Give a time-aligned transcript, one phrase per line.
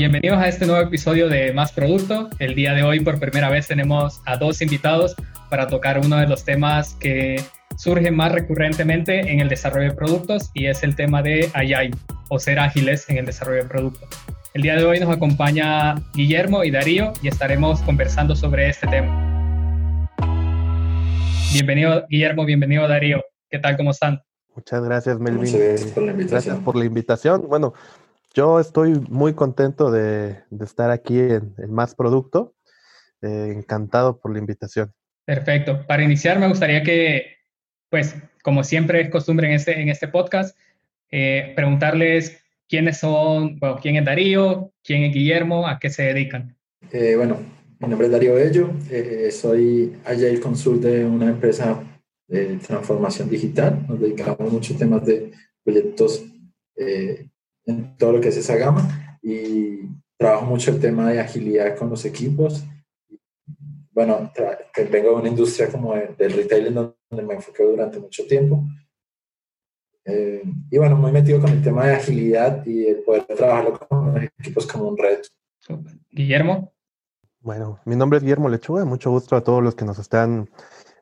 [0.00, 2.30] Bienvenidos a este nuevo episodio de Más Producto.
[2.38, 5.14] El día de hoy por primera vez tenemos a dos invitados
[5.50, 7.44] para tocar uno de los temas que
[7.76, 11.90] surgen más recurrentemente en el desarrollo de productos y es el tema de Agile
[12.30, 14.08] o ser ágiles en el desarrollo de productos.
[14.54, 20.08] El día de hoy nos acompaña Guillermo y Darío y estaremos conversando sobre este tema.
[21.52, 23.22] Bienvenido Guillermo, bienvenido Darío.
[23.50, 23.76] ¿Qué tal?
[23.76, 24.22] ¿Cómo están?
[24.56, 25.40] Muchas gracias, Melvin.
[25.42, 26.30] Muchas gracias por la invitación.
[26.30, 27.48] Gracias por la invitación.
[27.48, 27.74] Bueno,
[28.34, 32.54] yo estoy muy contento de, estar aquí en, Más Producto.
[33.22, 34.94] Eh, encantado por la invitación.
[35.26, 35.86] Perfecto.
[35.86, 37.36] Para iniciar, me gustaría que,
[37.90, 40.56] pues, como siempre es costumbre en este, en este podcast,
[41.10, 46.56] eh, preguntarles quiénes son, bueno, quién es Darío, quién es Guillermo, a qué se dedican.
[46.92, 47.36] Eh, bueno,
[47.78, 48.70] mi nombre es Darío Bello,
[49.32, 51.82] soy Agile Consult de una empresa
[52.26, 53.84] de transformación digital.
[53.86, 55.30] Nos dedicamos mucho a temas de
[55.62, 56.24] proyectos
[57.66, 59.80] en todo lo que es esa gama y
[60.16, 62.64] trabajo mucho el tema de agilidad con los equipos.
[63.92, 64.32] Bueno,
[64.72, 68.64] que vengo de una industria como del retail en donde me enfoqué durante mucho tiempo.
[70.04, 74.14] Eh, y bueno, muy metido con el tema de agilidad y el poder trabajarlo con
[74.14, 75.28] los equipos como un reto.
[76.10, 76.72] Guillermo.
[77.40, 80.50] Bueno, mi nombre es Guillermo Lechuga, mucho gusto a todos los que nos están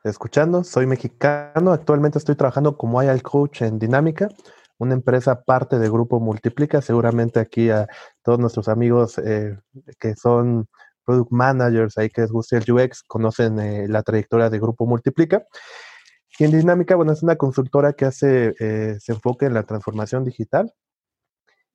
[0.05, 0.63] escuchando.
[0.63, 4.29] Soy mexicano, actualmente estoy trabajando como IAL Coach en Dinámica,
[4.79, 6.81] una empresa parte de Grupo Multiplica.
[6.81, 7.89] Seguramente aquí a
[8.23, 9.59] todos nuestros amigos eh,
[9.99, 10.69] que son
[11.05, 15.47] product managers, ahí que les guste el UX, conocen eh, la trayectoria de Grupo Multiplica.
[16.39, 20.25] Y en Dinámica, bueno, es una consultora que hace, eh, se enfoca en la transformación
[20.25, 20.73] digital.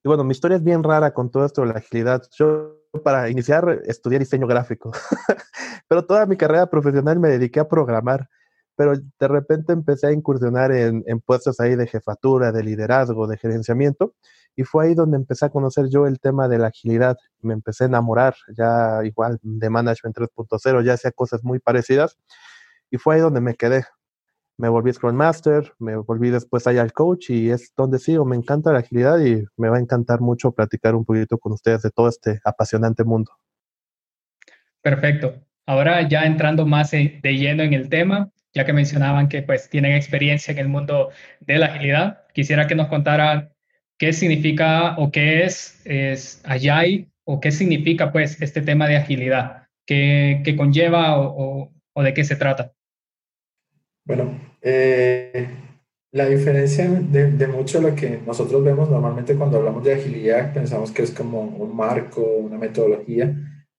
[0.03, 2.23] Y bueno, mi historia es bien rara con todo esto de la agilidad.
[2.37, 4.91] Yo para iniciar estudié diseño gráfico,
[5.87, 8.29] pero toda mi carrera profesional me dediqué a programar
[8.75, 14.15] pero de repente empecé a incursionar en, puestos ahí de jefatura, de liderazgo, de gerenciamiento,
[14.55, 17.17] y fue ahí donde empecé a conocer yo el tema de la agilidad.
[17.41, 22.17] Me empecé a enamorar, ya igual de Management 3.0, ya hacía cosas muy parecidas,
[22.89, 23.85] y fue ahí donde me quedé.
[24.57, 28.23] Me volví Scrum Master, me volví después allá al coach y es donde sigo.
[28.23, 31.81] Me encanta la agilidad y me va a encantar mucho platicar un poquito con ustedes
[31.81, 33.31] de todo este apasionante mundo.
[34.81, 35.41] Perfecto.
[35.65, 39.93] Ahora ya entrando más de lleno en el tema, ya que mencionaban que pues tienen
[39.93, 41.09] experiencia en el mundo
[41.39, 42.27] de la agilidad.
[42.33, 43.51] Quisiera que nos contaran
[43.97, 49.67] qué significa o qué es, es Agile o qué significa pues este tema de agilidad,
[49.85, 52.73] qué, qué conlleva o, o, de qué se trata.
[54.05, 55.47] Bueno, eh,
[56.11, 60.91] la diferencia de, de, mucho lo que nosotros vemos normalmente cuando hablamos de agilidad, pensamos
[60.91, 63.33] que es como un marco, una metodología,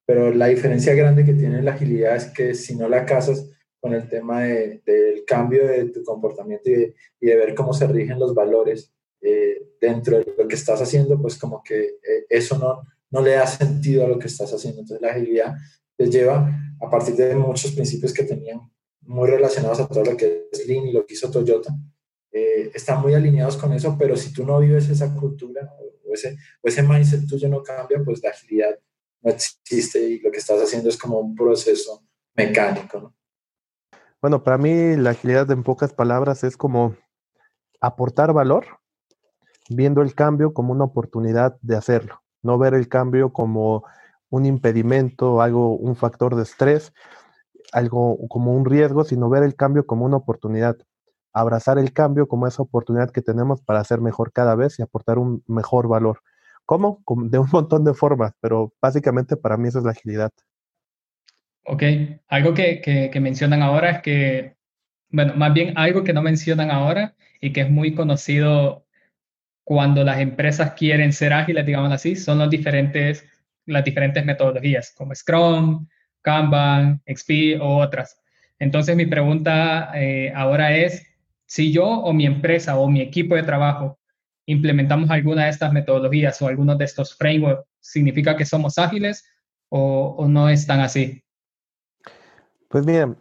[0.07, 3.54] pero la diferencia grande que tiene la agilidad es que si no la casas
[3.85, 8.19] con el tema de, del cambio de tu comportamiento y de, ver cómo se rigen
[8.19, 8.91] los valores
[9.21, 12.81] eh, dentro de lo que estás haciendo, pues como que eh, eso no,
[13.11, 14.81] no le da sentido a lo que estás haciendo.
[14.81, 15.55] Entonces la agilidad
[15.99, 16.51] te lleva
[16.81, 18.59] a partir de muchos principios que tenían
[19.03, 21.77] muy relacionados a todo lo que es Lean y lo que hizo Toyota.
[22.33, 25.71] Eh, están muy alineados con eso, pero si tú no vives esa cultura
[26.09, 28.79] o ese, o ese mindset tuyo no cambia, pues la agilidad
[29.21, 32.03] no existe y lo que estás haciendo es como un proceso
[32.35, 32.99] mecánico.
[32.99, 33.14] ¿no?
[34.25, 36.97] Bueno, para mí la agilidad en pocas palabras es como
[37.79, 38.65] aportar valor,
[39.69, 43.85] viendo el cambio como una oportunidad de hacerlo, no ver el cambio como
[44.31, 46.95] un impedimento, algo, un factor de estrés,
[47.75, 50.79] algo como un riesgo, sino ver el cambio como una oportunidad,
[51.35, 55.19] abrazar el cambio como esa oportunidad que tenemos para hacer mejor cada vez y aportar
[55.19, 56.21] un mejor valor.
[56.65, 57.03] ¿Cómo?
[57.29, 60.33] De un montón de formas, pero básicamente para mí eso es la agilidad.
[61.67, 61.83] Ok,
[62.29, 62.81] algo que,
[63.11, 64.57] que, mencionan ahora es que,
[65.11, 68.87] bueno, más bien algo que no mencionan ahora y que es muy conocido
[69.65, 73.25] cuando las empresas quieren ser ágiles, digamos así, son los diferentes,
[73.67, 75.89] las diferentes metodologías como Scrum,
[76.23, 78.21] Kanban, XP o otras.
[78.59, 81.07] Entonces mi pregunta eh, ahora es,
[81.47, 83.99] si yo o mi empresa o mi equipo de trabajo
[84.47, 89.25] implementamos alguna de estas metodologías o algunos de estos frameworks, ¿significa que somos ágiles
[89.71, 91.24] o, o no es tan así?
[92.75, 93.15] Pues mira,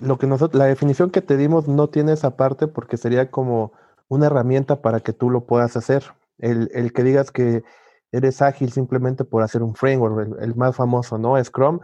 [0.00, 3.70] lo que nosotros, la definición que te dimos no tiene esa parte porque sería como
[4.08, 6.02] una herramienta para que tú lo puedas hacer.
[6.38, 7.62] El, que digas que
[8.10, 11.36] eres ágil simplemente por hacer un framework, el, más famoso, ¿no?
[11.44, 11.78] Scrum,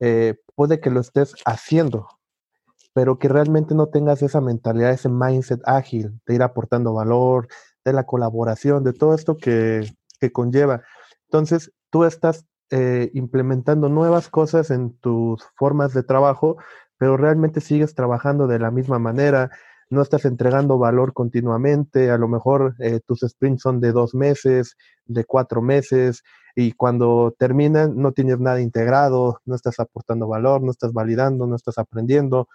[0.00, 2.08] eh, puede que lo estés haciendo,
[2.92, 7.48] pero que realmente no tengas esa mentalidad, ese mindset ágil de ir aportando valor,
[7.86, 10.82] de la colaboración, de todo esto que, que conlleva.
[11.22, 16.56] Entonces, tú estás eh, implementando nuevas cosas en tus formas de trabajo,
[16.98, 19.50] pero realmente sigues trabajando de la misma manera,
[19.90, 24.76] no estás entregando valor continuamente, a lo mejor eh, tus sprints son de dos meses,
[25.06, 26.22] de cuatro meses,
[26.56, 31.56] y cuando terminan no tienes nada integrado, no estás aportando valor, no estás validando, no
[31.56, 32.48] estás aprendiendo.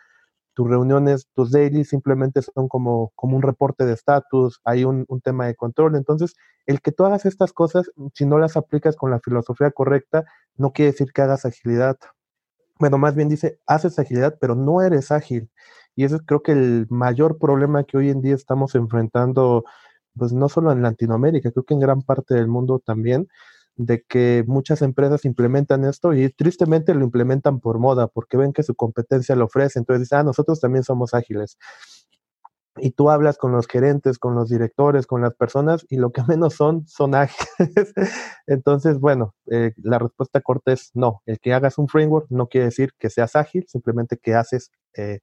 [0.60, 5.22] Tus reuniones, tus dailies simplemente son como, como un reporte de estatus, hay un, un
[5.22, 5.96] tema de control.
[5.96, 6.36] Entonces,
[6.66, 10.26] el que tú hagas estas cosas, si no las aplicas con la filosofía correcta,
[10.58, 11.98] no quiere decir que hagas agilidad.
[12.78, 15.50] Bueno, más bien dice, haces agilidad, pero no eres ágil.
[15.96, 19.64] Y eso es creo que el mayor problema que hoy en día estamos enfrentando,
[20.18, 23.30] pues no solo en Latinoamérica, creo que en gran parte del mundo también,
[23.80, 28.62] de que muchas empresas implementan esto y tristemente lo implementan por moda, porque ven que
[28.62, 31.58] su competencia lo ofrece, entonces dicen, ah, nosotros también somos ágiles.
[32.76, 36.22] Y tú hablas con los gerentes, con los directores, con las personas, y lo que
[36.28, 37.94] menos son, son ágiles.
[38.48, 41.22] entonces, bueno, eh, la respuesta corta es no.
[41.26, 45.20] El que hagas un framework no quiere decir que seas ágil, simplemente que haces eh,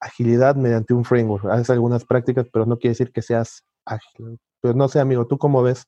[0.00, 1.44] agilidad mediante un framework.
[1.44, 4.38] Haces algunas prácticas, pero no quiere decir que seas ágil.
[4.62, 5.86] Pues no sé, amigo, ¿tú cómo ves?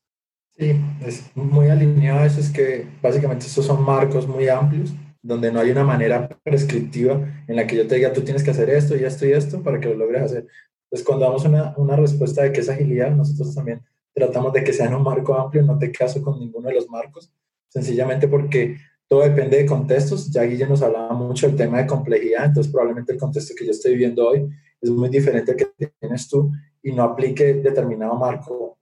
[0.57, 4.93] Sí, es muy alineado eso, es que básicamente estos son marcos muy amplios,
[5.23, 8.51] donde no hay una manera prescriptiva en la que yo te diga, tú tienes que
[8.51, 10.47] hacer esto y esto y esto para que lo logres hacer.
[10.85, 13.81] Entonces, cuando damos una, una respuesta de que es agilidad, nosotros también
[14.13, 16.89] tratamos de que sea en un marco amplio, no te caso con ninguno de los
[16.89, 17.33] marcos,
[17.69, 18.77] sencillamente porque
[19.09, 20.31] todo depende de contextos.
[20.31, 23.73] Ya Guille nos hablaba mucho del tema de complejidad, entonces probablemente el contexto que yo
[23.73, 24.49] estoy viviendo hoy
[24.81, 25.67] es muy diferente al que
[25.99, 26.53] tienes tú
[26.83, 28.79] y no aplique determinado marco.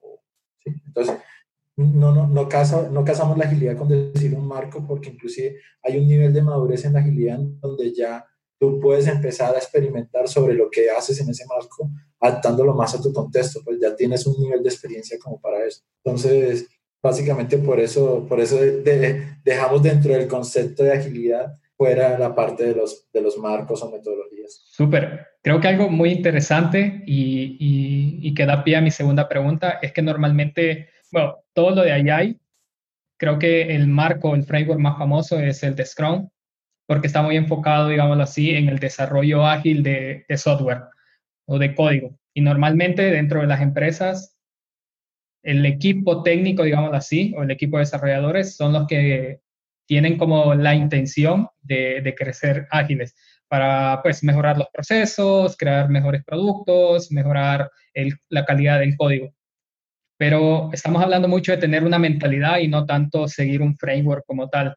[0.62, 0.70] ¿sí?
[0.87, 1.17] Entonces,
[1.79, 5.99] no, no, no, casa, no casamos la agilidad con decir un marco, porque inclusive hay
[5.99, 8.27] un nivel de madurez en la agilidad donde ya
[8.59, 11.89] tú puedes empezar a experimentar sobre lo que haces en ese marco,
[12.19, 15.83] adaptándolo más a tu contexto, pues ya tienes un nivel de experiencia como para eso.
[16.05, 16.69] Entonces,
[17.01, 18.59] básicamente por eso, por eso
[19.45, 23.91] dejamos dentro del concepto de agilidad fuera la parte de los, de los marcos o
[23.91, 24.63] metodologías.
[24.73, 25.29] Súper.
[25.41, 29.79] Creo que algo muy interesante y, y, y que da pie a mi segunda pregunta
[29.81, 32.40] es que normalmente bueno, todo lo de AI,
[33.19, 36.28] creo que el marco, el framework más famoso es el de Scrum,
[36.87, 40.84] porque está muy enfocado, digámoslo así, en el desarrollo ágil de, software
[41.46, 42.19] o de código.
[42.34, 44.37] Y normalmente dentro de las empresas,
[45.43, 49.40] el equipo técnico, digámoslo así, o el equipo de desarrolladores son los que
[49.87, 53.14] tienen como la intención de, crecer ágiles
[53.49, 57.70] para pues mejorar los procesos, crear mejores productos, mejorar
[58.28, 59.34] la calidad del código
[60.19, 64.49] pero estamos hablando mucho de tener una mentalidad y no tanto seguir un framework como
[64.49, 64.75] tal.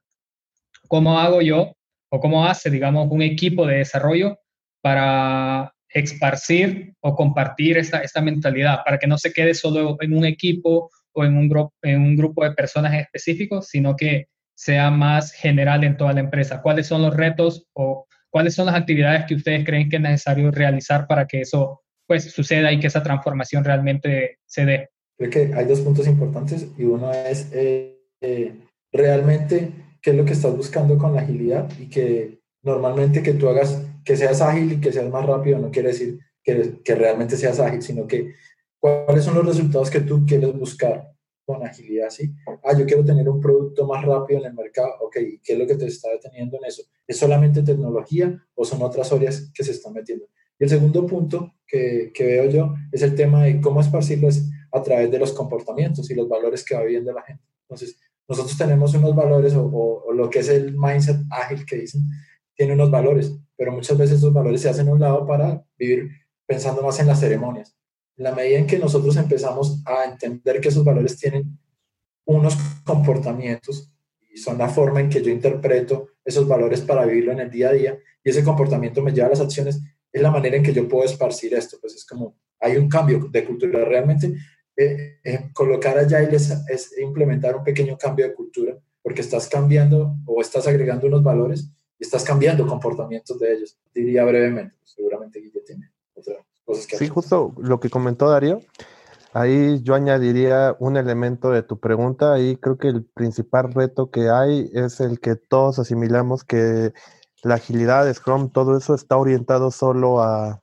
[0.88, 1.74] ¿Cómo hago yo
[2.10, 4.38] o cómo hace, digamos, un equipo de desarrollo
[4.82, 10.26] para esparcir o compartir esta, esta mentalidad, para que no se quede solo en un
[10.26, 15.32] equipo o en un, grupo, en un grupo de personas específicos, sino que sea más
[15.32, 16.62] general en toda la empresa?
[16.62, 20.52] ¿Cuáles son los retos o cuáles son las actividades que ustedes creen que es necesario
[20.52, 24.90] realizar para que eso pues suceda y que esa transformación realmente se dé?
[25.18, 28.56] Creo que hay dos puntos importantes y uno es eh, eh,
[28.92, 29.72] realmente
[30.02, 33.84] qué es lo que estás buscando con la agilidad y que normalmente que tú hagas,
[34.04, 37.60] que seas ágil y que seas más rápido no quiere decir que, que realmente seas
[37.60, 38.34] ágil, sino que
[38.80, 41.12] cuáles son los resultados que tú quieres buscar
[41.46, 42.34] con agilidad, ¿sí?
[42.64, 45.68] Ah, yo quiero tener un producto más rápido en el mercado, ok, ¿qué es lo
[45.68, 46.84] que te está deteniendo en eso?
[47.08, 50.26] ¿Es solamente tecnología o son otras áreas que se están metiendo?
[50.60, 54.50] Y el segundo punto que, que veo yo es el tema de cómo esparcirlo es
[54.72, 57.44] a través de los comportamientos y los valores que va viviendo la gente.
[57.64, 62.04] Entonces, nosotros tenemos unos valores o, lo que es el mindset ágil que dicen,
[62.56, 66.10] tiene unos valores, pero muchas veces esos valores se hacen a un lado para vivir
[66.46, 67.76] pensando más en las ceremonias.
[68.18, 71.58] En la medida en que nosotros empezamos a entender que esos valores tienen
[72.26, 72.56] unos
[72.86, 73.92] comportamientos
[74.34, 77.70] y son la forma en que yo interpreto esos valores para vivirlo en el día
[77.70, 79.82] a día y ese comportamiento me lleva a las acciones,
[80.12, 81.78] es la manera en que yo puedo esparcir esto.
[81.82, 83.84] Pues es como, hay un cambio de cultura.
[83.84, 84.34] Realmente
[84.78, 90.16] eh, eh, colocar allá es, es implementar un pequeño cambio de cultura, porque estás cambiando
[90.26, 93.78] o estás agregando unos valores y estás cambiando comportamientos de ellos.
[93.94, 98.62] Diría brevemente, pues, seguramente Guille tiene otras cosas que Sí, justo lo que comentó Darío.
[99.34, 102.34] Ahí yo añadiría un elemento de tu pregunta.
[102.34, 106.92] Ahí creo que el principal reto que hay es el que todos asimilamos que
[107.44, 110.62] la agilidad Scrum, todo eso está orientado solo a,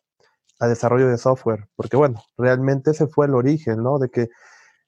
[0.58, 3.98] a desarrollo de software, porque bueno, realmente ese fue el origen, ¿no?
[3.98, 4.28] De que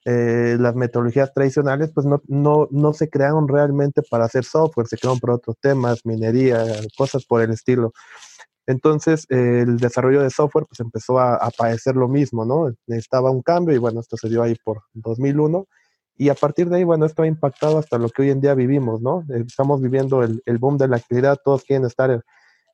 [0.05, 4.97] eh, las metodologías tradicionales pues no, no, no, se crearon realmente para hacer software, se
[4.97, 6.65] crearon por otros temas, minería,
[6.97, 7.93] cosas por el estilo.
[8.67, 12.73] Entonces el desarrollo de software pues empezó a, a, padecer lo mismo, ¿no?
[12.87, 15.67] Necesitaba un cambio y bueno, esto se dio ahí por 2001
[16.17, 18.53] y a partir de ahí, bueno, esto ha impactado hasta lo que hoy en día
[18.53, 19.23] vivimos, ¿no?
[19.29, 22.23] Estamos viviendo el, el boom de la actividad, todos quieren estar...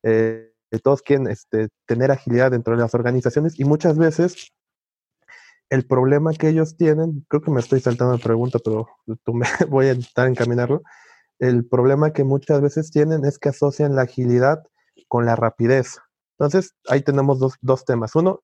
[0.02, 0.47] Eh,
[0.82, 4.52] todos quieren este, tener agilidad dentro de las organizaciones y muchas veces
[5.70, 8.88] el problema que ellos tienen, creo que me estoy saltando la pregunta, pero
[9.24, 10.82] tú me voy a intentar encaminarlo.
[11.38, 14.62] El problema que muchas veces tienen es que asocian la agilidad
[15.08, 15.98] con la rapidez.
[16.38, 18.14] Entonces, ahí tenemos dos, dos temas.
[18.14, 18.42] Uno,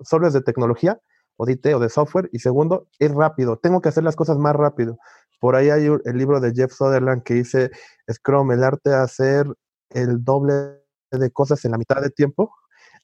[0.00, 1.00] solo es de tecnología,
[1.36, 2.28] o de o de software.
[2.32, 3.58] Y segundo, es rápido.
[3.58, 4.98] Tengo que hacer las cosas más rápido.
[5.40, 7.70] Por ahí hay el libro de Jeff Sutherland que dice
[8.10, 9.46] Scrum, el arte de hacer
[9.90, 10.82] el doble
[11.18, 12.52] de cosas en la mitad de tiempo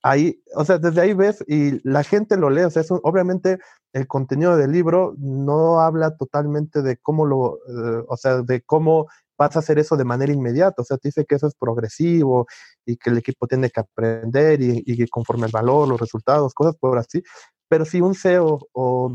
[0.02, 3.59] ahí, o sea, desde ahí ves y la gente lo lee, o sea, obviamente
[3.92, 9.07] el contenido del libro no habla totalmente de cómo lo, eh, o sea, de cómo
[9.38, 12.47] vas a hacer eso de manera inmediata, o sea, te dice que eso es progresivo
[12.85, 16.76] y que el equipo tiene que aprender y, y conforme el valor, los resultados, cosas
[16.76, 17.23] por así,
[17.69, 19.14] pero si un CEO o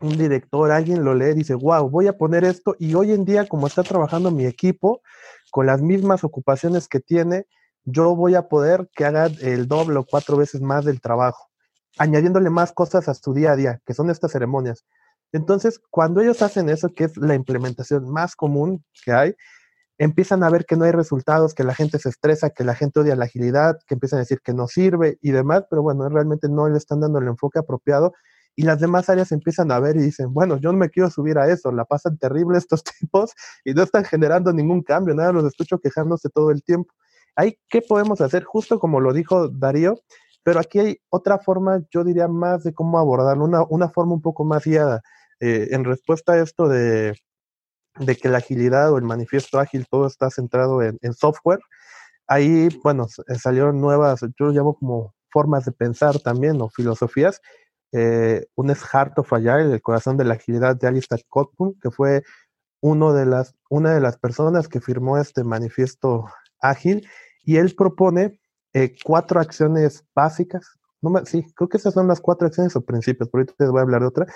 [0.00, 3.46] un director, alguien lo lee dice, wow, voy a poner esto y hoy en día
[3.46, 5.00] como está trabajando mi equipo
[5.50, 7.46] con las mismas ocupaciones que tiene,
[7.86, 11.48] yo voy a poder que haga el doble o cuatro veces más del trabajo,
[11.98, 14.84] añadiéndole más cosas a su día a día, que son estas ceremonias.
[15.32, 19.34] Entonces, cuando ellos hacen eso, que es la implementación más común que hay,
[19.98, 23.00] empiezan a ver que no hay resultados, que la gente se estresa, que la gente
[23.00, 26.48] odia la agilidad, que empiezan a decir que no sirve y demás, pero bueno, realmente
[26.48, 28.12] no le están dando el enfoque apropiado
[28.56, 31.38] y las demás áreas empiezan a ver y dicen, bueno, yo no me quiero subir
[31.38, 33.32] a eso, la pasan terrible estos tipos
[33.64, 36.92] y no están generando ningún cambio, nada, los escucho quejándose todo el tiempo.
[37.36, 38.44] Hay, ¿Qué podemos hacer?
[38.44, 40.00] Justo como lo dijo Darío,
[40.42, 44.22] pero aquí hay otra forma, yo diría más de cómo abordarlo, una, una forma un
[44.22, 45.02] poco más guiada.
[45.40, 47.14] Eh, en respuesta a esto de,
[48.22, 51.60] que la agilidad o el manifiesto ágil todo está centrado en, software,
[52.26, 53.06] ahí, bueno,
[53.38, 57.40] salieron nuevas, yo lo llamo como formas de pensar también o filosofías.
[57.92, 61.90] Eh, un es Heart of Agile, el corazón de la agilidad de Alistair Cockburn, que
[61.90, 62.22] fue
[62.80, 66.26] uno de las, una de las personas que firmó este manifiesto
[66.60, 67.06] ágil
[67.46, 68.38] y él propone
[68.74, 70.66] eh, cuatro acciones básicas.
[71.00, 73.78] No sí, creo que esas son las cuatro acciones o principios, por ahorita les voy
[73.78, 74.26] a hablar de otra,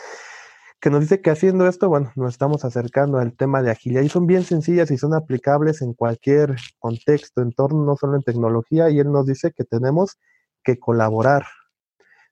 [0.81, 4.09] que nos dice que haciendo esto, bueno, nos estamos acercando al tema de agilidad y
[4.09, 9.01] son bien sencillas y son aplicables en cualquier contexto, entorno, no solo en tecnología, y
[9.01, 10.19] él nos dice que tenemos
[10.63, 11.45] que colaborar,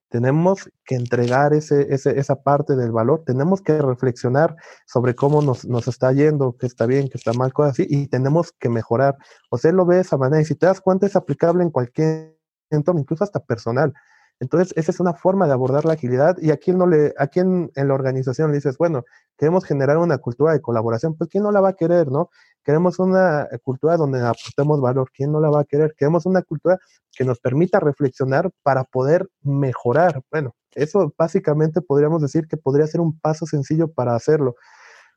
[0.08, 6.12] tenemos que entregar ese, esa parte del valor, tenemos que reflexionar sobre cómo nos, está
[6.12, 9.16] yendo, qué está bien, qué está mal, cosas así, y tenemos que mejorar.
[9.50, 11.70] O sea, lo ve de esa manera, y si te das cuenta es aplicable en
[11.70, 12.36] cualquier
[12.70, 13.92] entorno, incluso hasta personal.
[14.40, 17.26] Entonces, esa es una forma de abordar la agilidad y a quién no le, a
[17.26, 19.04] quién en la organización le dices, bueno,
[19.36, 22.30] queremos generar una cultura de colaboración, pues quién no la va a querer, ¿no?
[22.64, 25.94] Queremos una cultura donde aportemos valor, ¿quién no la va a querer?
[25.96, 26.78] Queremos una cultura
[27.16, 30.22] que nos permita reflexionar para poder mejorar.
[30.30, 34.54] Bueno, eso básicamente podríamos decir que podría ser un paso sencillo para hacerlo.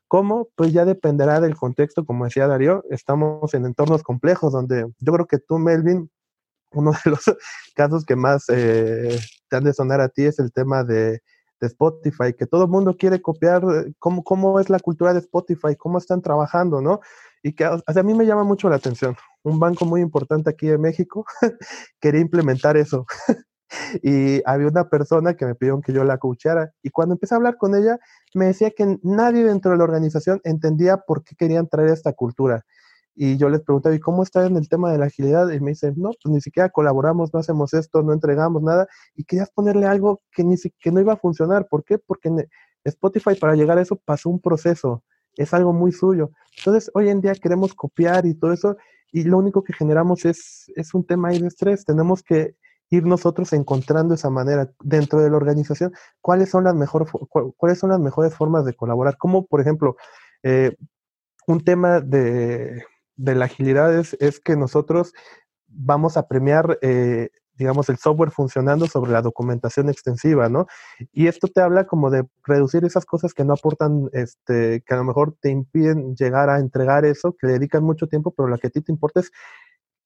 [0.08, 0.48] ¿Cómo?
[0.56, 5.26] Pues ya dependerá del contexto, como decía Darío, estamos en entornos complejos donde yo creo
[5.26, 6.10] que tú, Melvin,
[6.74, 7.24] uno de los
[7.74, 11.20] casos que más eh, te han de sonar a ti es el tema de,
[11.60, 15.76] Spotify, que todo el mundo quiere copiar eh, cómo, cómo es la cultura de Spotify,
[15.78, 16.98] cómo están trabajando, ¿no?
[17.40, 19.14] Y que a mí me llama mucho la atención.
[19.44, 21.24] Un banco muy importante aquí en México
[22.00, 23.06] quería implementar eso.
[24.02, 26.72] y había una persona que me pidió que yo la coachara.
[26.82, 27.98] Y cuando empecé a hablar con ella,
[28.34, 32.64] me decía que nadie dentro de la organización entendía por qué querían traer esta cultura.
[33.14, 35.50] Y yo les preguntaba, ¿y cómo está en el tema de la agilidad?
[35.50, 38.86] Y me dicen, no, pues ni siquiera colaboramos, no hacemos esto, no entregamos nada.
[39.14, 41.68] Y querías ponerle algo que, ni que no iba a funcionar.
[41.68, 41.98] ¿Por qué?
[41.98, 42.48] Porque en
[42.84, 45.04] Spotify para llegar a eso pasó un proceso.
[45.36, 46.30] Es algo muy suyo.
[46.58, 48.76] Entonces, hoy en día queremos copiar y todo eso.
[49.12, 51.84] Y lo único que generamos es, es un tema ahí de estrés.
[51.84, 52.56] Tenemos que
[52.88, 55.92] ir nosotros encontrando esa manera dentro de la organización.
[56.20, 57.08] ¿Cuáles son las, mejor,
[57.56, 59.16] cuáles son las mejores formas de colaborar?
[59.16, 59.96] Como, por ejemplo,
[60.42, 60.76] eh,
[61.46, 62.84] un tema de
[63.16, 65.12] de la agilidad es, que nosotros
[65.68, 70.66] vamos a premiar, eh, digamos, el software funcionando sobre la documentación extensiva, ¿no?
[71.12, 74.96] Y esto te habla como de reducir esas cosas que no aportan, este, que a
[74.98, 78.58] lo mejor te impiden llegar a entregar eso, que le dedican mucho tiempo, pero lo
[78.58, 79.30] que a ti te importa es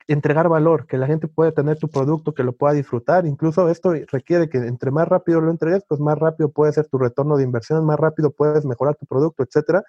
[0.09, 3.27] entregar valor, que la gente pueda tener tu producto, que lo pueda disfrutar.
[3.27, 6.99] Incluso esto requiere que entre más rápido lo entregues, pues más rápido puede ser tu
[6.99, 9.83] retorno de inversión, más rápido puedes mejorar tu producto, etcétera.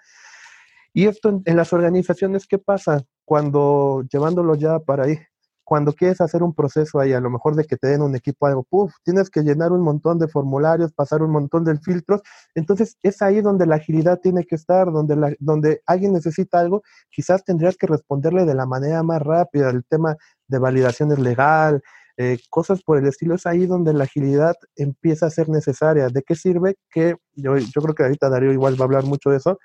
[0.98, 3.04] Y esto en, las organizaciones, ¿qué pasa?
[3.24, 5.16] Cuando llevándolo ya para ahí,
[5.62, 8.48] cuando quieres hacer un proceso ahí, a lo mejor de que te den un equipo
[8.48, 12.22] algo, puff, tienes que llenar un montón de formularios, pasar un montón de filtros.
[12.56, 16.82] Entonces es ahí donde la agilidad tiene que estar, donde, la, donde alguien necesita algo,
[17.12, 19.70] quizás tendrías que responderle de la manera más rápida.
[19.70, 20.16] El tema
[20.48, 21.80] de validación es legal,
[22.16, 26.08] eh, cosas por el estilo, es ahí donde la agilidad empieza a ser necesaria.
[26.08, 26.74] ¿De qué sirve?
[26.90, 29.60] Que yo, yo creo que ahorita Darío igual va a hablar mucho de eso,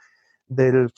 [0.45, 0.91] del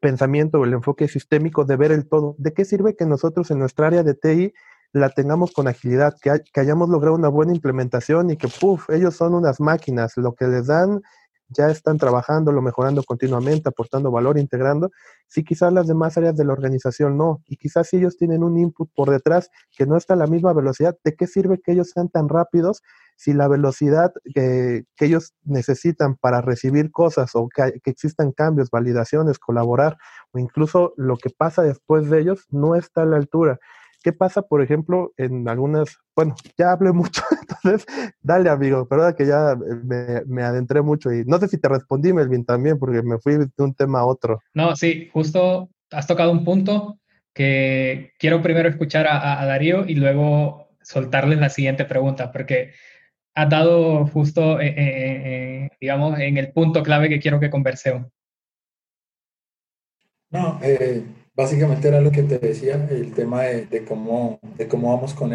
[0.00, 2.34] pensamiento o el enfoque sistémico de ver el todo.
[2.38, 4.52] ¿De qué sirve que nosotros en nuestra área de TI
[4.92, 9.34] la tengamos con agilidad, que, hayamos logrado una buena implementación y que, puff, ellos son
[9.34, 11.02] unas máquinas, lo que les dan
[11.52, 14.90] ya están trabajando, lo mejorando continuamente, aportando valor, integrando,
[15.28, 18.58] si quizás las demás áreas de la organización no, y quizás si ellos tienen un
[18.58, 21.90] input por detrás que no está a la misma velocidad, ¿de qué sirve que ellos
[21.90, 22.82] sean tan rápidos
[23.16, 29.96] si la velocidad que, ellos necesitan para recibir cosas o que existan cambios, validaciones, colaborar,
[30.32, 33.58] o incluso lo que pasa después de ellos no está a la altura?
[34.02, 37.86] ¿Qué pasa, por ejemplo, en algunas, bueno, ya hablé mucho, entonces,
[38.20, 42.12] dale amigo, perdón que ya me, me, adentré mucho y no sé si te respondí,
[42.12, 44.40] Melvin, también, porque me fui de un tema a otro.
[44.54, 46.98] No, sí, justo has tocado un punto
[47.32, 52.72] que quiero primero escuchar a, Darío y luego soltarles la siguiente pregunta, porque
[53.34, 58.08] has dado justo, eh, eh, eh, digamos, en el punto clave que quiero que conversemos.
[60.30, 61.04] No, eh,
[61.34, 65.32] básicamente era lo que te decía, el tema de, cómo, de cómo vamos con,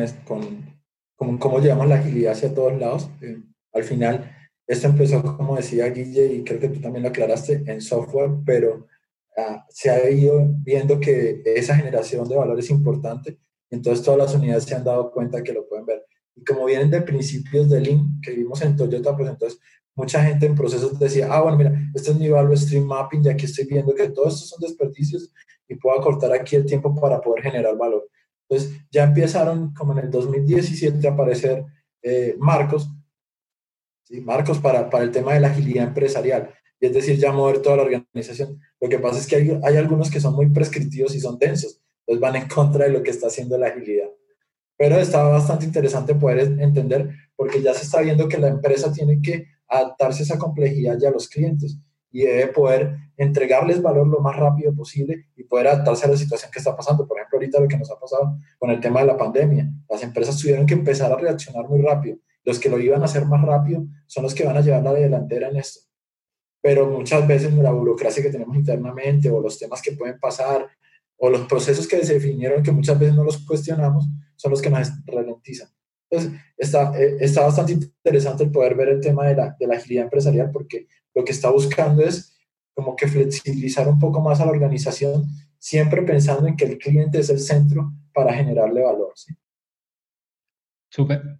[1.15, 3.09] con cómo, llevamos la agilidad hacia todos lados.
[3.21, 3.41] Eh,
[3.73, 4.31] al final,
[4.67, 8.87] esto empezó, como decía Guille, y creo que tú también lo aclaraste, en software, pero
[9.37, 13.39] ah, se ha ido viendo que esa generación de valor es importante,
[13.69, 16.05] entonces todas las unidades se han dado cuenta que lo pueden ver.
[16.35, 19.59] Y como vienen de principios de Lean que vimos en Toyota, pues entonces
[19.97, 23.35] mucha gente en procesos decía, ah, bueno, mira, este es mi value stream mapping, ya
[23.35, 25.33] que estoy viendo que todos estos son desperdicios
[25.67, 28.07] y puedo acortar aquí el tiempo para poder generar valor.
[28.47, 31.65] Entonces, ya empezaron como en el 2017 a aparecer
[32.03, 32.89] eh, marcos,
[34.21, 37.77] marcos para, para el tema de la agilidad empresarial, y es decir, ya mover toda
[37.77, 38.61] la organización.
[38.79, 41.81] Lo que pasa es que hay, hay algunos que son muy prescriptivos y son densos,
[42.01, 44.09] entonces van en contra de lo que está haciendo la agilidad.
[44.77, 49.19] Pero está bastante interesante poder entender, porque ya se está viendo que la empresa tiene
[49.19, 51.77] que adaptarse a esa complejidad ya a los clientes
[52.11, 56.51] y debe poder entregarles valor lo más rápido posible y poder adaptarse a la situación
[56.51, 57.07] que está pasando.
[57.07, 59.69] Por ejemplo, ahorita lo que nos ha pasado con el tema de la pandemia.
[59.89, 62.17] Las empresas tuvieron que empezar a reaccionar muy rápido.
[62.43, 64.93] Los que lo iban a hacer más rápido son los que van a llevar la
[64.93, 65.81] delantera en esto.
[66.61, 70.67] Pero muchas veces la burocracia que tenemos internamente o los temas que pueden pasar
[71.17, 74.69] o los procesos que se definieron que muchas veces no los cuestionamos son los que
[74.69, 75.69] nos ralentizan.
[76.09, 80.51] Está, eh, está bastante interesante el poder ver el tema de la, de agilidad empresarial
[80.51, 82.37] porque lo que está buscando es
[82.73, 85.25] como que flexibilizar un poco más a la organización,
[85.57, 89.11] siempre pensando en que el cliente es el centro para generarle valor.
[89.15, 89.33] ¿sí?
[90.89, 91.39] Súper.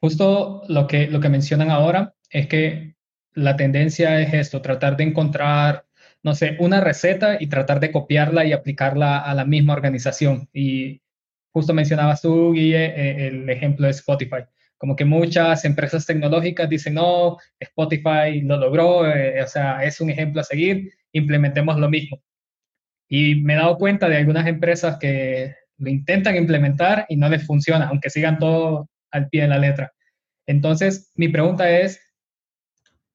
[0.00, 2.96] Justo lo que, lo que mencionan ahora es que
[3.32, 5.86] la tendencia es esto, tratar de encontrar,
[6.22, 10.48] no sé, una receta y tratar de copiarla y aplicarla a la misma organización.
[10.52, 11.00] Y
[11.52, 14.44] justo mencionabas tú, Guille, eh, el ejemplo de Spotify.
[14.76, 20.10] Como que muchas empresas tecnológicas dicen, no, Spotify lo logró, eh, o sea, es un
[20.10, 22.22] ejemplo a seguir, implementemos lo mismo.
[23.08, 27.44] Y me he dado cuenta de algunas empresas que lo intentan implementar y no les
[27.46, 29.92] funciona, aunque sigan todo al pie de la letra.
[30.46, 32.00] Entonces, mi pregunta es,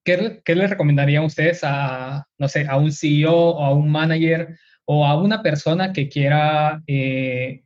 [0.04, 4.56] ¿qué, qué le recomendarían ustedes a, no sé, a un CEO o a un manager
[4.84, 7.63] o a una persona que quiera eh,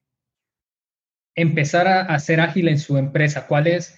[1.39, 3.47] empezar a, ser ágil en su empresa?
[3.47, 3.97] ¿Cuáles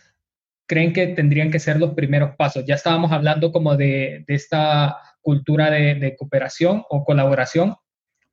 [0.66, 2.64] creen que tendrían que ser los primeros pasos?
[2.66, 7.76] Ya estábamos hablando como de, esta cultura de, cooperación o colaboración,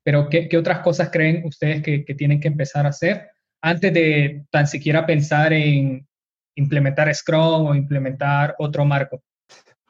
[0.03, 3.29] pero ¿qué, otras cosas creen ustedes que, tienen que empezar a hacer
[3.61, 6.05] antes de tan siquiera pensar en
[6.55, 9.23] implementar Scrum o implementar otro marco?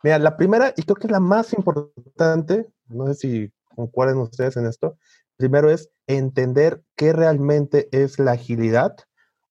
[0.03, 4.57] Mira, la primera, y creo que es la más importante, no sé si concuerden ustedes
[4.57, 4.95] en esto,
[5.37, 8.95] primero es entender qué realmente es la agilidad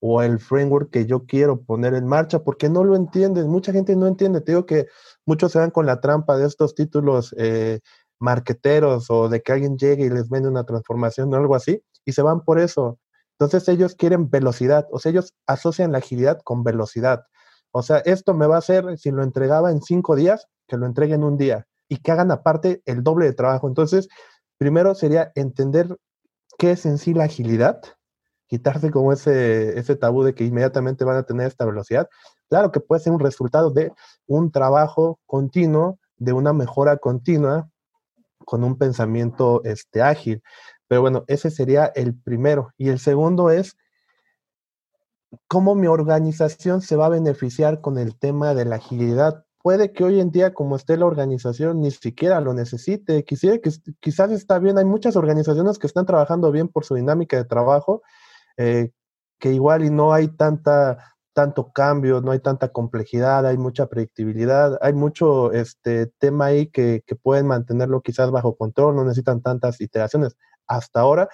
[0.01, 3.97] o el framework que yo quiero poner en marcha, porque no lo entienden, mucha gente
[3.97, 4.87] no entiende, te digo que
[5.25, 7.81] muchos se van con la trampa de estos títulos eh,
[8.19, 12.13] marqueteros o de que alguien llegue y les vende una transformación o algo así, y
[12.13, 12.99] se van por eso.
[13.39, 17.25] Entonces ellos quieren velocidad, o sea, ellos asocian la agilidad con velocidad.
[17.73, 20.87] O sea, esto me va a hacer, si lo entregaba en cinco días, que lo
[20.87, 23.69] entreguen un día y que hagan aparte el doble de trabajo.
[23.69, 24.09] Entonces,
[24.59, 25.97] primero sería entender
[26.59, 27.81] qué es en sí la agilidad,
[28.47, 32.09] quitarse como ese, ese tabú de que inmediatamente van a tener esta velocidad.
[32.49, 33.93] Claro que puede ser un resultado de
[34.27, 37.69] un trabajo continuo, de una mejora continua,
[38.47, 40.43] con un pensamiento este, ágil.
[40.89, 42.71] Pero bueno, ese sería el primero.
[42.79, 43.77] Y el segundo es
[45.49, 49.45] cómo mi organización se va a beneficiar con el tema de la agilidad.
[49.63, 53.25] Puede que hoy en día, como esté la organización, ni siquiera lo necesite.
[53.25, 54.79] Quisiera que quizás está bien.
[54.79, 58.03] Hay muchas organizaciones que están trabajando bien por su dinámica de trabajo,
[58.57, 58.91] eh,
[59.39, 64.79] que igual y no hay tanta tanto cambio, no hay tanta complejidad, hay mucha predictibilidad,
[64.81, 69.79] hay mucho este tema ahí que, que pueden mantenerlo quizás bajo control, no necesitan tantas
[69.83, 70.35] iteraciones.
[70.67, 71.29] Hasta ahora,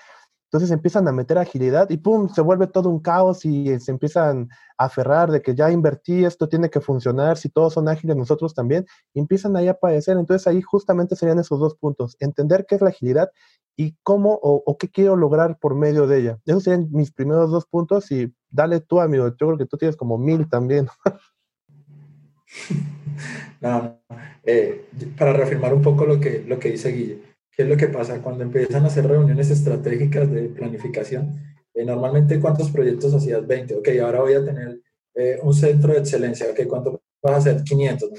[0.52, 4.50] Entonces empiezan a meter agilidad y pum, se vuelve todo un caos y se empiezan
[4.76, 8.54] a aferrar de que ya invertí, esto tiene que funcionar, si todos son ágiles, nosotros
[8.54, 8.84] también,
[9.14, 10.18] y empiezan ahí a padecer.
[10.18, 13.30] Entonces ahí justamente serían esos dos puntos, entender qué es la agilidad
[13.78, 16.38] y cómo o, qué quiero lograr por medio de ella.
[16.44, 19.96] Esos serían mis primeros dos puntos y dale tú, amigo, yo creo que tú tienes
[19.96, 20.86] como mil también.
[23.62, 24.00] no,
[24.44, 24.86] eh,
[25.16, 28.20] para reafirmar un poco lo que, lo que dice Guille, ¿qué es lo que pasa
[28.22, 31.32] cuando empiezan a hacer reuniones estratégicas de planificación?
[31.74, 33.46] Eh, normalmente, ¿cuántos proyectos hacías?
[33.46, 33.76] 20.
[33.76, 34.80] Ok, ahora voy a tener
[35.14, 36.46] eh, un centro de excelencia.
[36.50, 37.62] Ok, ¿cuánto vas a hacer?
[37.62, 38.10] 500.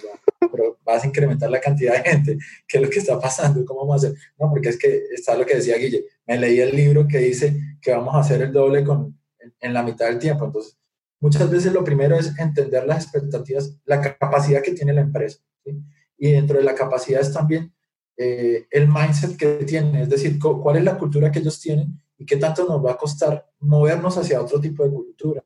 [0.52, 2.38] Pero vas a incrementar la cantidad de gente.
[2.68, 3.66] ¿Qué es lo que está pasando?
[3.66, 4.20] ¿Cómo vamos a hacer?
[4.40, 6.06] No, porque es que está lo que decía Guille.
[6.28, 9.20] Me leí el libro que dice que vamos a hacer el doble con,
[9.60, 10.46] en, la mitad del tiempo.
[10.46, 10.78] Entonces,
[11.20, 15.40] muchas veces lo primero es entender las expectativas, la capacidad que tiene la empresa.
[15.66, 15.82] ¿sí?
[16.24, 17.74] y dentro de la capacidad es también
[18.16, 22.26] eh, el mindset que tienen, es decir, cuál es la cultura que ellos tienen y
[22.26, 25.44] qué tanto nos va a costar movernos hacia otro tipo de cultura.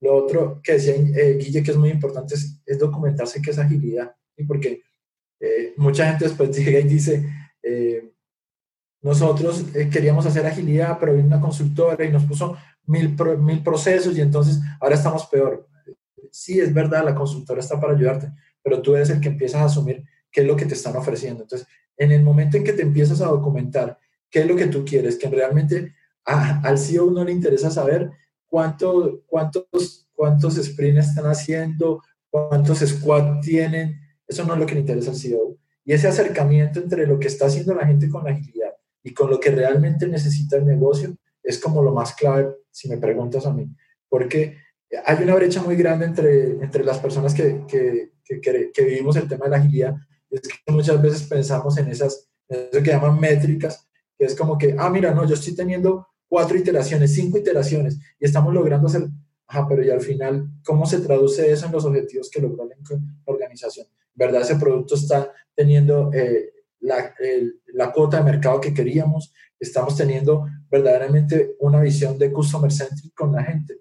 [0.00, 4.14] Lo otro que decía eh, Guille que es muy importante es, documentarse qué es agilidad,
[4.48, 4.82] porque
[5.40, 7.24] eh, mucha gente después llega y dice,
[9.00, 14.20] nosotros queríamos hacer agilidad, pero vino una consultora y nos puso mil, mil procesos y
[14.20, 15.68] entonces ahora estamos peor.
[16.32, 19.66] Sí, es verdad, la consultora está para ayudarte, pero tú eres el que empiezas a
[19.66, 21.44] asumir qué es lo que te están ofreciendo.
[21.44, 24.84] Entonces, en el momento en que te empiezas a documentar qué es lo que tú
[24.84, 25.94] quieres, que realmente
[26.24, 28.10] al CEO no le interesa saber
[28.44, 34.80] cuánto, cuántos, cuántos sprints están haciendo, cuántos squad tienen, eso no es lo que le
[34.80, 35.56] interesa al CEO.
[35.84, 39.30] Y ese acercamiento entre lo que está haciendo la gente con la agilidad y con
[39.30, 43.52] lo que realmente necesita el negocio es como lo más clave, si me preguntas a
[43.52, 43.68] mí.
[44.08, 44.56] Porque
[45.04, 49.44] hay una brecha muy grande entre, entre las personas que, que, que, vivimos el tema
[49.44, 49.94] de la agilidad,
[50.34, 54.74] es que muchas veces pensamos en esas, eso que llaman métricas, que es como que,
[54.78, 59.08] ah, mira, no, yo estoy teniendo cuatro iteraciones, cinco iteraciones, y estamos logrando hacer,
[59.46, 62.76] ajá, pero y al final, ¿cómo se traduce eso en los objetivos que logró la
[63.24, 63.86] organización?
[64.14, 64.42] ¿Verdad?
[64.42, 67.14] Ese producto está teniendo eh, la,
[67.72, 73.32] la cuota de mercado que queríamos, estamos teniendo verdaderamente una visión de customer centric con
[73.32, 73.80] la gente.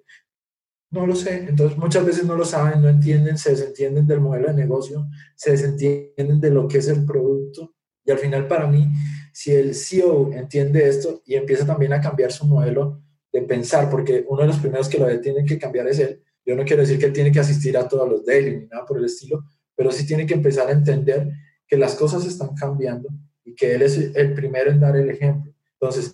[0.93, 1.45] No lo sé.
[1.49, 5.51] Entonces muchas veces no lo saben, no entienden, se desentienden del modelo de negocio, se
[5.51, 7.73] desentienden de lo que es el producto.
[8.06, 8.88] Y al final para mí,
[9.34, 13.01] si el CEO entiende esto y empieza también a cambiar su modelo
[13.32, 16.21] de pensar, porque uno de los primeros que lo tiene que cambiar es él.
[16.45, 18.86] Yo no quiero decir que él tiene que asistir a todos los daily ni nada
[18.86, 19.43] por el estilo,
[19.75, 21.27] pero sí tiene que empezar a entender
[21.67, 23.10] que las cosas están cambiando
[23.43, 25.51] y que él es el primero en dar el ejemplo.
[25.79, 26.13] Entonces,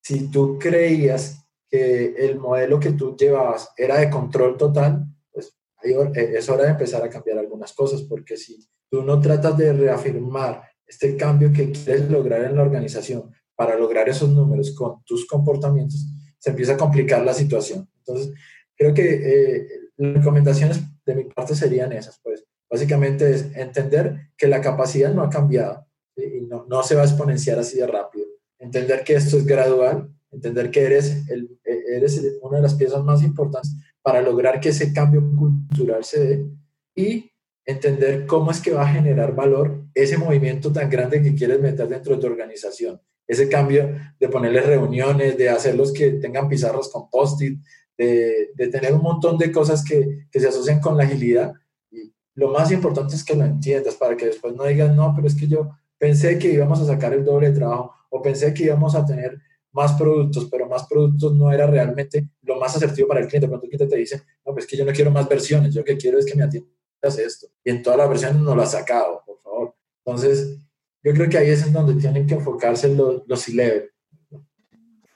[0.00, 1.41] si tú creías
[1.72, 6.72] que el modelo que tú llevabas era de control total, pues eh, es hora de
[6.72, 11.72] empezar a cambiar algunas cosas, porque si tú no tratas de reafirmar este cambio que
[11.72, 16.06] quieres lograr en la organización para lograr esos números con tus comportamientos,
[16.38, 17.88] se empieza a complicar la situación.
[17.96, 18.34] Entonces,
[18.76, 24.46] creo que eh, las recomendaciones de mi parte serían esas, pues básicamente es entender que
[24.46, 28.26] la capacidad no ha cambiado y no, no se va a exponenciar así de rápido.
[28.58, 33.22] Entender que esto es gradual entender que eres, el, eres una de las piezas más
[33.22, 36.46] importantes para lograr que ese cambio cultural se dé
[36.94, 37.30] y
[37.64, 41.88] entender cómo es que va a generar valor ese movimiento tan grande que quieres meter
[41.88, 43.00] dentro de tu organización.
[43.26, 47.60] Ese cambio de ponerles reuniones, de hacerlos que tengan pizarras con post-it,
[47.96, 51.52] de, de, tener un montón de cosas que, que se asocian con la agilidad.
[51.90, 55.28] Y lo más importante es que lo entiendas para que después no digas, no, pero
[55.28, 58.64] es que yo pensé que íbamos a sacar el doble de trabajo o pensé que
[58.64, 59.38] íbamos a tener
[59.72, 63.48] más productos, pero más productos no era realmente lo más asertivo para el cliente.
[63.48, 65.84] Cuando el cliente te dice, no, pues que yo no quiero más versiones, yo lo
[65.84, 67.48] que quiero es que me atiendas esto.
[67.64, 69.74] Y en todas las versiones no lo ha sacado, por favor.
[70.04, 70.58] Entonces,
[71.02, 73.90] yo creo que ahí es en donde tienen que enfocarse los, los C-Level.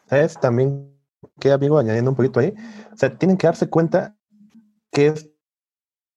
[0.09, 0.39] ¿Sabes?
[0.41, 0.93] También,
[1.39, 2.55] que amigo, añadiendo un poquito ahí,
[2.93, 4.17] o sea, tienen que darse cuenta
[4.91, 5.33] que esto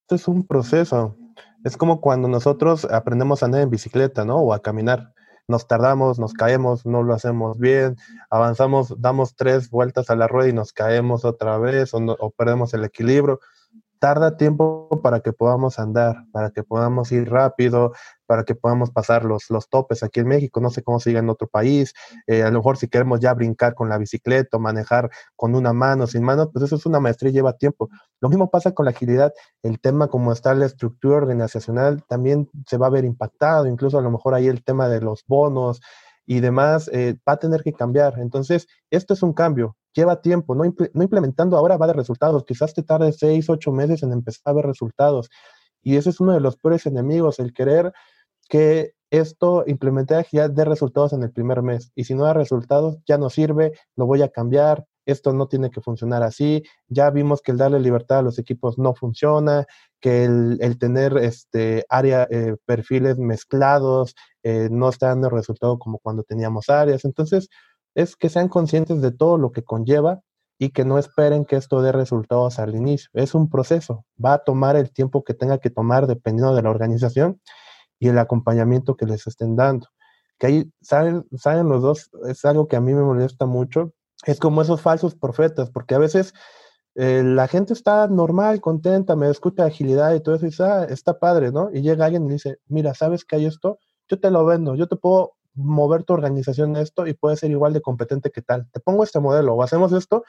[0.10, 1.18] es un proceso.
[1.64, 4.38] Es como cuando nosotros aprendemos a andar en bicicleta, ¿no?
[4.38, 5.14] O a caminar
[5.50, 7.98] nos tardamos, nos caemos, no lo hacemos bien,
[8.30, 12.86] avanzamos, damos tres vueltas a la rueda y nos caemos otra vez o, perdemos el
[12.86, 13.40] equilibrio.
[13.98, 17.94] Tarda tiempo para que podamos andar, para que podamos ir rápido,
[18.30, 20.62] para que podamos pasar los, los topes aquí en México.
[20.62, 21.96] No sé cómo sigue en otro país.
[22.28, 25.74] Eh, a lo mejor si queremos ya brincar con la bicicleta o manejar con una
[25.74, 27.90] mano, sin mano, pues eso es una maestría lleva tiempo.
[28.22, 29.34] Lo mismo pasa con la agilidad.
[29.64, 33.66] El tema como está la estructura organizacional también se va a ver impactado.
[33.66, 35.82] Incluso a lo mejor ahí el tema de los bonos
[36.28, 38.20] y demás eh, va a tener que cambiar.
[38.20, 42.76] Entonces, esto es un cambio, lleva tiempo, no, no implementando ahora va dar resultados, quizás
[42.76, 45.32] te tarde seis, ocho meses en empezar a ver resultados.
[45.82, 47.94] Y ese es uno de los peores enemigos, el querer
[48.50, 52.98] que esto implementé agilidad de resultados en el primer mes y si no da resultados
[53.08, 57.42] ya no sirve, lo voy a cambiar, esto no tiene que funcionar así, ya vimos
[57.42, 59.66] que el darle libertad a los equipos no funciona,
[60.00, 66.24] que el, tener este área, eh, perfiles mezclados eh, no está dando resultado como cuando
[66.24, 67.06] teníamos áreas.
[67.06, 67.50] Entonces,
[67.96, 70.22] es que sean conscientes de todo lo que conlleva
[70.60, 73.10] y que no esperen que esto dé resultados al inicio.
[73.14, 76.70] Es un proceso, va a tomar el tiempo que tenga que tomar dependiendo de la
[76.70, 77.42] organización
[78.00, 79.88] y el acompañamiento que les estén dando.
[80.38, 83.94] Que ahí saben, saben los dos, es algo que a mí me molesta mucho,
[84.26, 86.34] es como esos falsos profetas, porque a veces
[86.96, 90.86] eh, la gente está normal, contenta, me escucha agilidad y todo eso, y dice, ah,
[90.86, 91.70] está padre, ¿no?
[91.74, 93.80] Y llega alguien y dice, mira, ¿sabes que hay esto?
[94.08, 97.52] Yo te lo vendo, yo te puedo mover tu organización en esto y puede ser
[97.52, 98.68] igual de competente que tal.
[98.72, 100.24] Te pongo este modelo o hacemos esto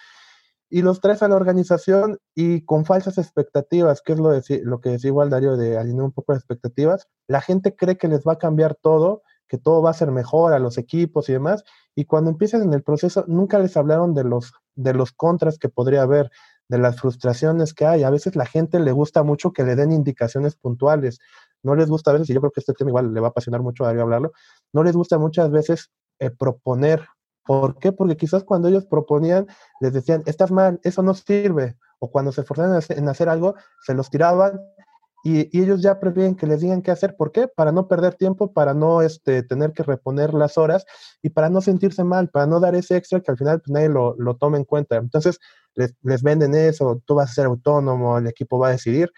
[0.71, 4.81] y los traes a la organización y con falsas expectativas, que es lo, de, lo
[4.81, 8.21] que decía igual Darío de alinear un poco las expectativas, la gente cree que les
[8.21, 11.65] va a cambiar todo, que todo va a ser mejor a los equipos y demás,
[11.97, 15.69] y cuando empiezan en el proceso nunca les hablaron de los, de los contras que
[15.69, 16.31] podría haber,
[16.69, 18.05] de las frustraciones que hay.
[18.05, 21.19] A veces la gente le gusta mucho que le den indicaciones puntuales,
[21.65, 23.31] no les gusta a veces, y yo creo que este tema igual le va a
[23.31, 24.33] apasionar mucho a Darío hablarlo,
[24.73, 27.09] no les gusta muchas veces eh, proponer
[27.45, 27.93] ¿Por qué?
[27.93, 29.47] Porque quizás cuando ellos proponían,
[29.81, 31.77] les decían, estás mal, eso no sirve.
[31.99, 34.61] O cuando se esforzaban en hacer algo, se los tiraban
[35.23, 37.17] y, ellos ya prefieren que les digan qué hacer.
[37.17, 37.47] ¿Por qué?
[37.49, 40.87] Para no perder tiempo, para no este, tener que reponer las horas
[41.23, 43.89] y para no sentirse mal, para no dar ese extra que al final pues, nadie
[43.89, 44.97] lo, lo tome en cuenta.
[44.97, 45.39] Entonces,
[45.75, 49.13] les, les venden eso, tú vas a ser autónomo, el equipo va a decidir.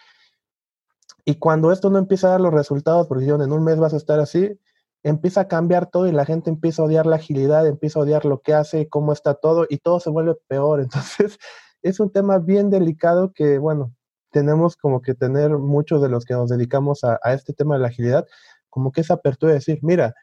[1.25, 3.97] Y cuando esto no empieza a dar los resultados, porque en un mes vas a
[3.97, 4.59] estar así,
[5.03, 8.25] empieza a cambiar todo y la gente empieza a odiar la agilidad, empieza a odiar
[8.25, 10.81] lo que hace, cómo está todo y todo se vuelve peor.
[10.83, 11.39] Entonces,
[11.83, 13.95] es un tema bien delicado que, bueno,
[14.31, 17.89] tenemos como que tener muchos de los que nos dedicamos a, este tema de la
[17.89, 18.27] agilidad,
[18.71, 20.15] como que esa apertura de decir, mira,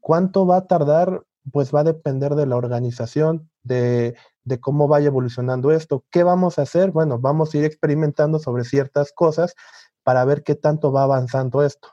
[0.00, 1.22] ¿cuánto va a tardar?
[1.52, 6.04] Pues va a depender de la organización, de, de cómo vaya evolucionando esto.
[6.10, 6.90] ¿Qué vamos a hacer?
[6.90, 9.54] Bueno, vamos a ir experimentando sobre ciertas cosas
[10.02, 11.88] para ver qué tanto va avanzando esto.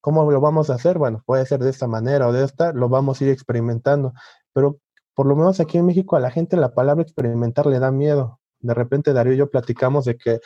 [0.00, 0.98] ¿Cómo lo vamos a hacer?
[0.98, 4.12] Bueno, puede ser de esta manera o de esta, lo vamos a ir experimentando,
[4.52, 4.78] pero
[5.14, 8.40] por lo menos aquí en México a la gente la palabra experimentar le da miedo.
[8.60, 10.40] De repente Darío y yo platicamos de que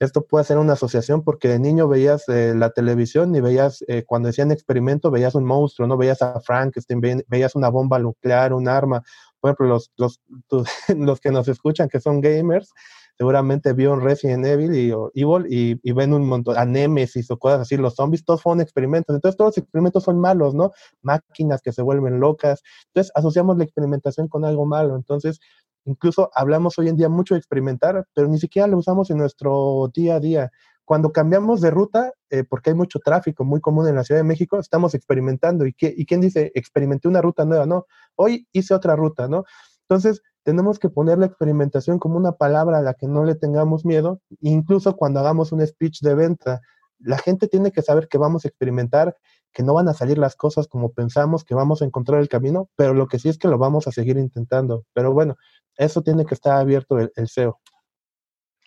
[0.00, 4.04] esto puede ser una asociación porque de niño veías eh, la televisión y veías, eh,
[4.06, 5.96] cuando decían experimento, veías un monstruo, ¿no?
[5.96, 9.02] Veías a Frankenstein, veías una bomba nuclear, un arma.
[9.40, 10.20] Por ejemplo, los, los,
[10.96, 12.70] los que nos escuchan que son gamers,
[13.16, 17.60] seguramente vio Resident Evil y, Evil y, y, ven un montón, a Nemesis o cosas
[17.60, 20.72] así, los zombies, todos fueron experimentos, entonces todos los experimentos son malos, ¿no?
[21.02, 25.38] Máquinas que se vuelven locas, entonces asociamos la experimentación con algo malo, entonces
[25.84, 29.90] incluso hablamos hoy en día mucho de experimentar, pero ni siquiera lo usamos en nuestro
[29.94, 30.50] día a día.
[30.84, 34.24] Cuando cambiamos de ruta, eh, porque hay mucho tráfico muy común en la Ciudad de
[34.24, 35.66] México, estamos experimentando.
[35.66, 37.64] ¿Y, qué, ¿Y quién dice, experimenté una ruta nueva?
[37.64, 39.44] No, hoy hice otra ruta, ¿no?
[39.88, 43.84] Entonces, tenemos que poner la experimentación como una palabra a la que no le tengamos
[43.84, 46.60] miedo, incluso cuando hagamos un speech de venta.
[46.98, 49.16] La gente tiene que saber que vamos a experimentar,
[49.52, 52.68] que no van a salir las cosas como pensamos, que vamos a encontrar el camino,
[52.76, 54.84] pero lo que sí es que lo vamos a seguir intentando.
[54.92, 55.36] Pero bueno,
[55.76, 57.58] eso tiene que estar abierto el, SEO.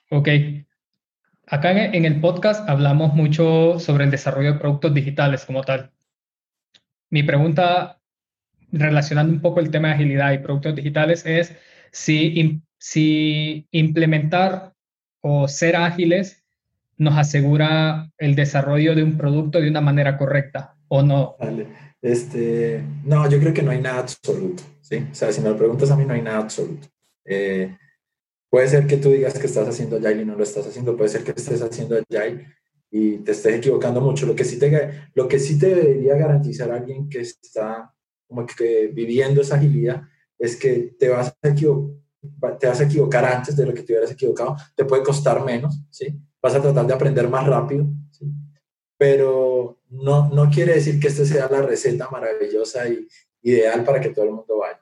[0.10, 0.30] Ok.
[1.46, 5.92] Acá en el podcast hablamos mucho sobre el desarrollo de productos digitales como tal.
[7.10, 8.02] Mi pregunta
[8.72, 11.56] relacionando un poco el tema de agilidad y productos digitales, es
[11.92, 14.74] si, si implementar
[15.22, 16.44] o ser ágiles
[16.98, 21.36] nos asegura el desarrollo de un producto de una manera correcta o no.
[22.02, 25.06] Este, no, yo creo que no hay nada absoluto, ¿sí?
[25.12, 26.88] O sea, si me lo preguntas a mí, no hay nada absoluto.
[27.26, 27.76] Eh,
[28.50, 31.10] puede ser que tú digas que estás haciendo Agile y no lo estás haciendo, puede
[31.10, 32.48] ser que estés haciendo Agile
[32.90, 34.26] y te estés equivocando mucho.
[34.26, 37.94] Lo que sí te, lo que sí te debería garantizar alguien que está
[38.28, 40.04] como que viviendo esa agilidad,
[40.38, 41.56] es que te vas, a
[42.60, 45.80] te vas a equivocar antes de lo que te hubieras equivocado, te puede costar menos,
[45.90, 46.20] ¿sí?
[46.42, 48.26] Vas a tratar de aprender más rápido, ¿sí?
[48.98, 53.08] Pero no, no quiere decir que esta sea la receta maravillosa y
[53.42, 54.80] ideal para que todo el mundo vaya.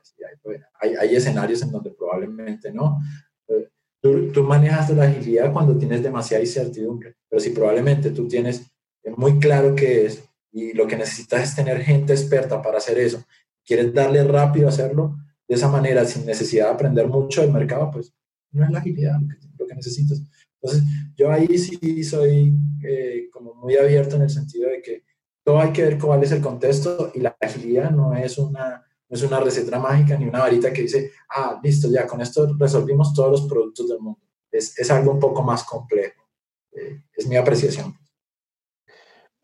[0.80, 3.00] Hay, hay, escenarios en donde probablemente no.
[3.48, 3.70] Eh,
[4.02, 8.66] tú, tú manejas la agilidad cuando tienes demasiada incertidumbre, pero si probablemente tú tienes
[9.18, 10.25] muy claro qué es,
[10.56, 13.22] y lo que necesitas es tener gente experta para hacer eso.
[13.66, 15.18] Quieres darle rápido a hacerlo
[15.50, 18.14] de esa manera, sin necesidad de aprender mucho del mercado, pues
[18.52, 19.20] no es la agilidad
[19.60, 20.22] lo que, necesitas.
[20.62, 20.84] Entonces,
[21.18, 25.04] yo ahí sí soy eh, como muy abierto en el sentido de que
[25.44, 29.16] todo hay que ver cuál es el contexto y la agilidad no es una, no
[29.16, 33.14] es una receta mágica ni una varita que dice, ah, listo, ya con esto resolvimos
[33.14, 34.22] todos los productos del mundo.
[34.50, 36.24] Es, es algo un poco más complejo.
[36.72, 37.94] Eh, es mi apreciación.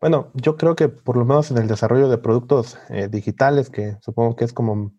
[0.02, 3.98] Bueno, yo creo que por lo menos en el desarrollo de productos eh, digitales, que
[4.00, 4.92] supongo que es como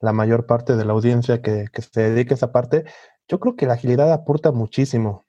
[0.00, 2.86] la mayor parte de la audiencia que, que se dedica a esa parte,
[3.28, 5.26] yo creo que la agilidad aporta muchísimo.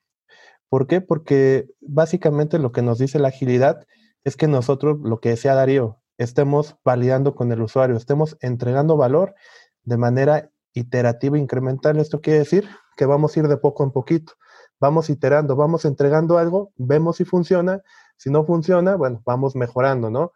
[0.69, 1.01] ¿Por qué?
[1.01, 3.86] Porque básicamente lo que nos dice la agilidad
[4.23, 9.36] es que nosotros, lo que decía Darío, estemos validando con el usuario, estemos entregando valor
[9.84, 11.99] de manera iterativa incremental.
[11.99, 14.36] Esto quiere decir que vamos a ir de poco en poquito,
[14.79, 17.82] vamos iterando, vamos entregando algo, vemos si funciona,
[18.19, 20.34] si no funciona, bueno, vamos mejorando, ¿no?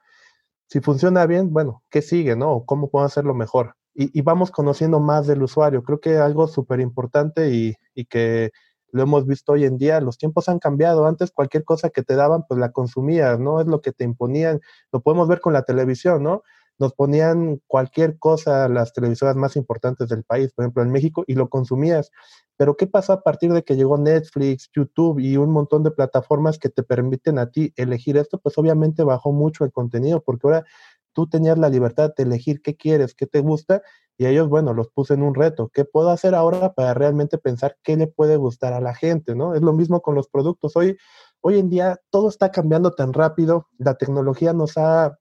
[0.68, 2.64] Si funciona bien, bueno, ¿qué sigue, no?
[2.66, 3.76] ¿Cómo puedo hacerlo mejor?
[3.94, 5.84] Y, vamos conociendo más del usuario.
[5.84, 8.52] Creo que algo súper importante y, y que
[8.92, 11.06] lo hemos visto hoy en día, los tiempos han cambiado.
[11.06, 13.60] Antes cualquier cosa que te daban, pues la consumías, ¿no?
[13.60, 14.62] Es lo que te imponían.
[14.92, 16.44] Lo podemos ver con la televisión, ¿no?
[16.80, 21.36] Nos ponían cualquier cosa, las televisoras más importantes del país, por ejemplo en México, y
[21.36, 22.12] lo consumías.
[22.58, 26.60] Pero ¿qué pasó a partir de que llegó Netflix, YouTube y un montón de plataformas
[26.60, 28.40] que te permiten a ti elegir esto?
[28.40, 30.66] Pues obviamente bajó mucho el contenido, porque ahora
[31.14, 33.82] tú tenías la libertad de elegir qué quieres, qué te gusta,
[34.18, 35.70] y ellos, bueno, los puse en un reto.
[35.74, 39.36] ¿Qué puedo hacer ahora para realmente pensar qué le puede gustar a la gente?
[39.36, 39.56] ¿no?
[39.56, 40.76] Es lo mismo con los productos.
[40.76, 40.98] Hoy,
[41.42, 45.18] hoy en día todo está cambiando tan rápido, la tecnología nos ha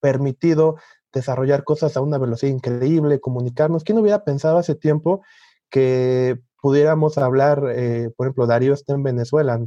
[0.00, 0.76] permitido
[1.12, 3.84] desarrollar cosas a una velocidad increíble, comunicarnos.
[3.84, 5.22] ¿Quién hubiera pensado hace tiempo
[5.70, 9.64] que pudiéramos hablar, eh, por ejemplo, Darío está en Venezuela,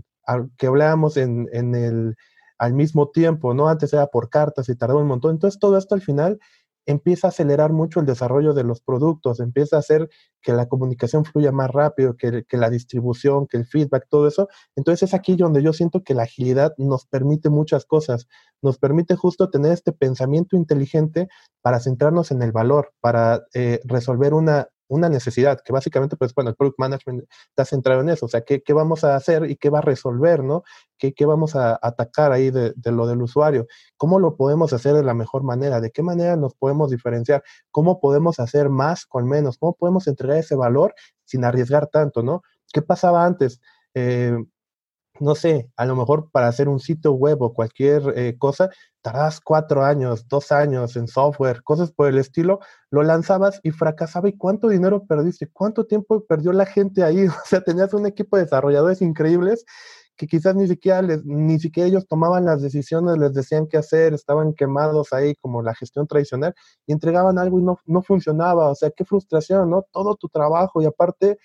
[0.58, 2.18] que hablábamos en, en el,
[2.58, 3.70] al mismo tiempo, ¿no?
[3.70, 5.32] Antes era por cartas y tardó un montón.
[5.32, 6.40] Entonces todo esto al final
[6.86, 10.10] empieza a acelerar mucho el desarrollo de los productos, empieza a hacer
[10.42, 14.50] que la comunicación fluya más rápido, que, la distribución, que el feedback, todo eso.
[14.76, 18.28] Entonces es aquí donde yo siento que la agilidad nos permite muchas cosas,
[18.62, 21.30] nos permite justo tener este pensamiento inteligente
[21.62, 26.50] para centrarnos en el valor, para eh, resolver una, una necesidad, que básicamente, pues bueno,
[26.50, 29.56] el product management está centrado en eso, o sea, ¿qué, qué vamos a hacer y
[29.56, 30.64] qué va a resolver, ¿no?
[30.98, 33.68] ¿Qué, qué vamos a atacar ahí de, de, lo del usuario?
[33.96, 35.80] ¿Cómo lo podemos hacer de la mejor manera?
[35.80, 37.44] ¿De qué manera nos podemos diferenciar?
[37.72, 39.58] ¿Cómo podemos hacer más con menos?
[39.58, 42.42] ¿Cómo podemos entregar ese valor sin arriesgar tanto, ¿no?
[42.74, 43.62] ¿Qué pasaba antes?
[43.94, 44.36] Eh,
[45.20, 48.70] no sé, a lo mejor para hacer un sitio web o cualquier eh, cosa,
[49.02, 52.60] tardabas cuatro años, dos años en software, cosas por el estilo,
[52.92, 54.30] lo lanzabas y fracasaba.
[54.30, 55.48] ¿Y cuánto dinero perdiste?
[55.52, 57.28] ¿Cuánto tiempo perdió la gente ahí?
[57.28, 59.66] O sea, tenías un equipo de desarrolladores increíbles
[60.20, 64.54] que quizás ni siquiera, ni siquiera ellos tomaban las decisiones, les decían qué hacer, estaban
[64.54, 66.54] quemados ahí como la gestión tradicional
[66.86, 68.70] y entregaban algo y no, no funcionaba.
[68.70, 69.86] O sea, qué frustración, ¿no?
[69.94, 71.38] Todo tu trabajo y aparte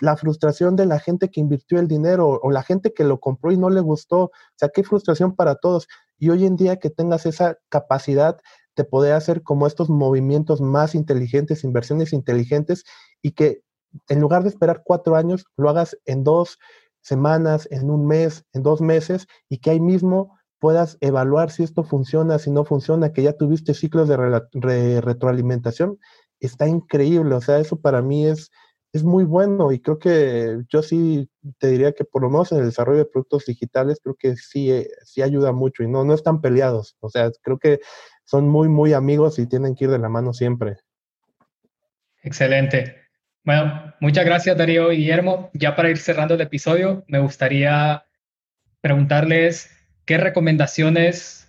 [0.00, 3.52] la frustración de la gente que invirtió el dinero o la gente que lo compró
[3.52, 4.24] y no le gustó.
[4.24, 5.88] O sea, qué frustración para todos.
[6.18, 8.38] Y hoy en día que tengas esa capacidad
[8.76, 12.84] de poder hacer como estos movimientos más inteligentes, inversiones inteligentes
[13.22, 13.62] y que
[14.08, 16.58] en lugar de esperar cuatro años, lo hagas en dos
[17.02, 21.82] semanas, en un mes, en dos meses y que ahí mismo puedas evaluar si esto
[21.82, 25.98] funciona, si no funciona, que ya tuviste ciclos de retroalimentación,
[26.38, 27.34] está increíble.
[27.34, 28.50] O sea, eso para mí es,
[28.92, 32.58] es muy bueno y creo que yo sí te diría que por lo menos en
[32.58, 36.14] el desarrollo de productos digitales creo que sí, eh, sí ayuda mucho y no, no
[36.14, 36.96] están peleados.
[37.00, 37.80] O sea, creo que
[38.24, 40.78] son muy, muy amigos y tienen que ir de la mano siempre.
[42.22, 42.96] Excelente.
[43.44, 45.50] Bueno, muchas gracias Darío y Guillermo.
[45.54, 48.04] Ya para ir cerrando el episodio, me gustaría
[48.80, 49.70] preguntarles
[50.04, 51.48] qué recomendaciones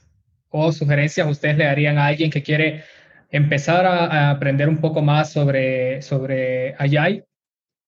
[0.50, 2.84] o sugerencias ustedes le darían a alguien que quiere
[3.32, 6.76] empezar a, aprender un poco más sobre, sobre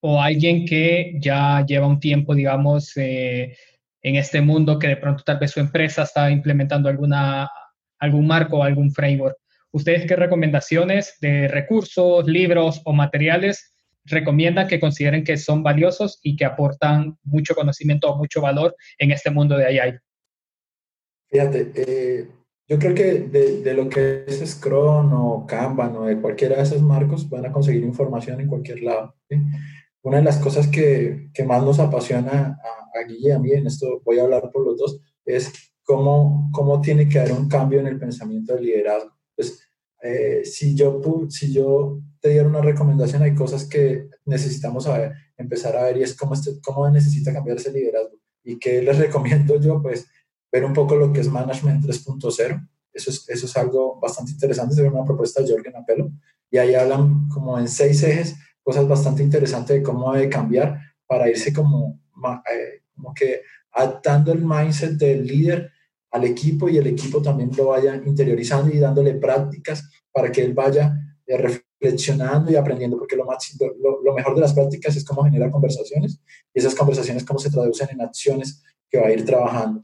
[0.06, 3.56] o alguien que ya lleva un tiempo, digamos, eh,
[4.02, 7.50] en este mundo que de pronto tal vez su empresa está implementando alguna,
[8.00, 9.38] algún marco o algún framework.
[9.72, 16.36] ¿Ustedes qué recomendaciones de recursos, libros o materiales recomiendan que consideren que son valiosos y
[16.36, 19.98] que aportan mucho conocimiento o mucho valor en este mundo de AI?
[21.32, 22.28] Fíjate, eh,
[22.68, 26.64] yo creo que de, de, lo que es Scrum o Kanban o de cualquiera de
[26.64, 29.16] esos marcos van a conseguir información en cualquier lado.
[29.30, 29.38] ¿sí?
[30.04, 33.52] Una de las cosas que, que más nos apasiona a, a Guille y a mí,
[33.52, 35.52] en esto voy a hablar por los dos, es
[35.84, 39.12] cómo, cómo tiene que haber un cambio en el pensamiento del liderazgo.
[39.36, 39.60] Pues,
[40.02, 45.76] eh, si, yo, si yo te diera una recomendación, hay cosas que necesitamos saber, empezar
[45.78, 48.18] a ver y es cómo, este, cómo necesita cambiar ese liderazgo.
[48.44, 49.82] ¿Y qué les recomiendo yo?
[49.82, 50.06] Pues
[50.52, 52.70] ver un poco lo que es Management 3.0.
[52.92, 56.12] Eso es, eso es algo bastante interesante, es una propuesta de Jorgen Apelo.
[56.52, 61.30] Y ahí hablan como en seis ejes cosas bastante interesantes de cómo debe cambiar para
[61.30, 62.00] irse como,
[62.52, 63.42] eh, como que
[63.72, 65.72] adaptando el mindset del líder
[66.12, 70.54] al equipo y el equipo también lo vaya interiorizando y dándole prácticas para que él
[70.54, 70.94] vaya
[71.26, 75.24] eh, reflexionando y aprendiendo, porque lo, más, lo, lo, mejor de las prácticas es cómo
[75.24, 76.20] generar conversaciones
[76.54, 79.84] y esas conversaciones cómo se traducen en acciones que va a ir trabajando.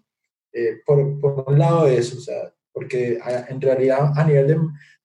[0.54, 3.20] eh, por, por, un lado eso, o sea, porque
[3.50, 4.58] en realidad a nivel de,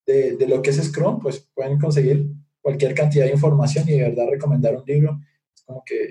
[0.07, 2.34] de, de, lo que es Scrum, pues pueden conseguir
[2.65, 5.21] cualquier cantidad de información y de verdad recomendar un libro
[5.55, 6.05] es como que,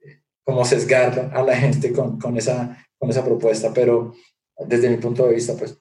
[0.00, 4.14] eh, como sesgar a la gente con, con, esa, con esa propuesta, pero
[4.68, 5.76] desde mi punto de vista, pues.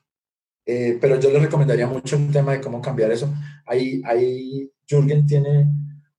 [0.65, 3.31] Eh, pero yo les recomendaría mucho el tema de cómo cambiar eso.
[3.65, 5.67] Ahí, ahí Jürgen tiene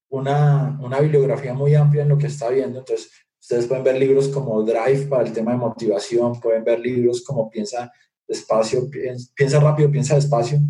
[0.09, 3.11] una, una bibliografía muy amplia en lo que está viendo, entonces
[3.41, 7.51] Ustedes pueden ver libros como Drive para el tema de motivación, pueden ver libros como
[7.51, 7.91] Piensa
[8.28, 8.88] despacio,
[9.34, 10.61] piensa rápido, piensa despacio,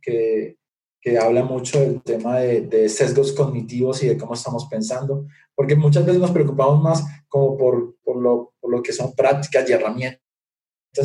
[0.00, 0.59] que,
[1.00, 5.74] que habla mucho del tema de, de, sesgos cognitivos y de cómo estamos pensando, porque
[5.74, 9.72] muchas veces nos preocupamos más como por, por, lo, por lo que son prácticas y
[9.72, 10.20] herramientas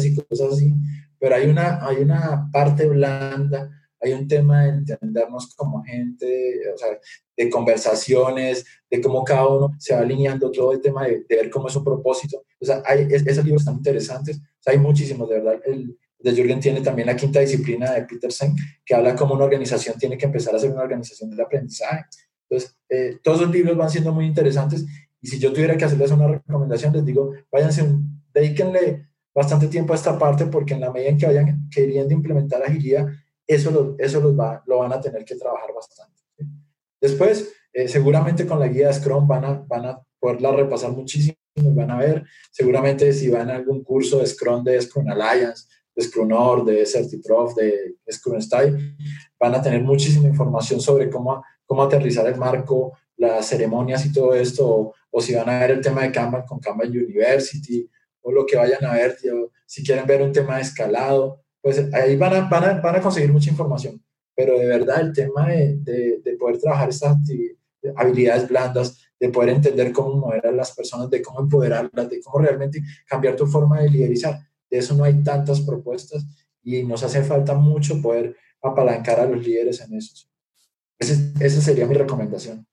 [0.03, 0.73] y cosas así,
[1.17, 3.69] pero hay una, hay una parte blanda
[4.05, 6.99] hay un tema de entendernos como gente, o sea,
[7.35, 11.67] de conversaciones, de cómo cada uno se va alineando, todo el tema de, ver cómo
[11.67, 12.43] es un propósito.
[12.59, 15.59] O sea, hay, esos libros están interesantes, o sea, hay muchísimos, de verdad.
[15.65, 19.95] El, de Jürgen tiene también la quinta disciplina de Peterson, que habla cómo una organización
[19.99, 22.05] tiene que empezar a ser una organización del aprendizaje.
[22.49, 24.84] Entonces, eh, todos los libros van siendo muy interesantes
[25.21, 27.86] y si yo tuviera que hacerles una recomendación, les digo, váyanse,
[28.34, 32.63] dedíquenle bastante tiempo a esta parte porque en la medida en que vayan queriendo implementar
[32.63, 33.07] agilidad,
[33.45, 36.23] eso, lo, eso los va, lo van a tener que trabajar bastante.
[36.99, 41.38] Después, eh, seguramente con la guía de Scrum van a, van a poderla repasar muchísimo,
[41.55, 45.65] van a ver, seguramente si van a algún curso de Scrum, de Scrum Alliance,
[45.95, 48.95] de Scrum Nord, de Certiprof, de Scrum Style,
[49.39, 54.33] van a tener muchísima información sobre cómo, cómo aterrizar el marco, las ceremonias y todo
[54.33, 57.89] esto, o, o si van a ver el tema de Kanban con Kanban University,
[58.21, 59.17] o lo que vayan a ver,
[59.65, 63.01] si quieren ver un tema de escalado, pues ahí van a, van a, van a
[63.01, 64.03] conseguir mucha información.
[64.35, 67.17] Pero de verdad el tema de, de, de poder trabajar estas
[67.95, 72.39] habilidades blandas, de poder entender cómo mover a las personas, de cómo empoderarlas, de cómo
[72.39, 74.39] realmente cambiar tu forma de liderizar.
[74.76, 76.26] De eso no hay tantas propuestas
[76.61, 80.28] y nos hace falta mucho poder apalancar a los líderes en eso.
[80.99, 82.67] Ese, esa sería mi recomendación.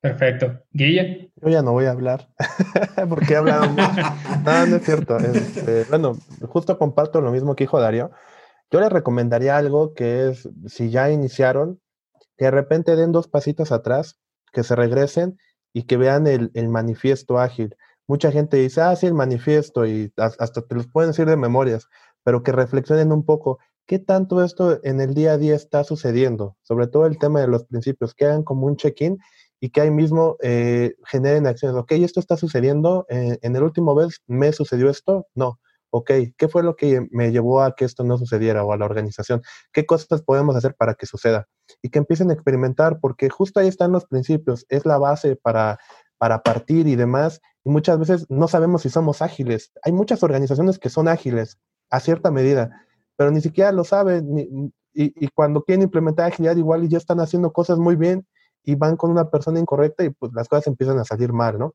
[0.00, 0.64] Perfecto.
[0.72, 1.30] Guille.
[1.36, 2.28] Yo ya no voy a hablar,
[3.08, 4.00] porque he hablado mucho.
[4.44, 5.16] No, no es cierto.
[5.18, 8.10] Este, bueno, justo comparto lo mismo que dijo Darío.
[8.72, 11.80] Yo les recomendaría algo que es, si ya iniciaron,
[12.36, 14.18] que de repente den dos pasitos atrás,
[14.52, 15.38] que se regresen
[15.72, 17.76] y que vean el, el manifiesto ágil.
[18.08, 21.88] Mucha gente dice, ah, sí, el manifiesto, y hasta te los pueden decir de memorias,
[22.22, 26.56] pero que reflexionen un poco, ¿qué tanto esto en el día a día está sucediendo?
[26.62, 29.18] Sobre todo el tema de los principios, que hagan como un check-in
[29.60, 31.76] y que ahí mismo eh, generen acciones.
[31.76, 35.58] Ok, esto está sucediendo, eh, en el último vez me sucedió esto, no.
[35.90, 38.84] Ok, ¿qué fue lo que me llevó a que esto no sucediera o a la
[38.84, 39.42] organización?
[39.72, 41.48] ¿Qué cosas podemos hacer para que suceda?
[41.80, 45.78] Y que empiecen a experimentar, porque justo ahí están los principios, es la base para,
[46.18, 47.40] para partir y demás.
[47.64, 49.72] Y muchas veces no sabemos si somos ágiles.
[49.82, 51.58] Hay muchas organizaciones que son ágiles
[51.90, 52.86] a cierta medida,
[53.16, 54.72] pero ni siquiera lo saben.
[54.94, 58.26] y, cuando quieren implementar agilidad, igual ya están haciendo cosas muy bien
[58.64, 61.74] y van con una persona incorrecta y pues las cosas empiezan a salir mal, ¿no?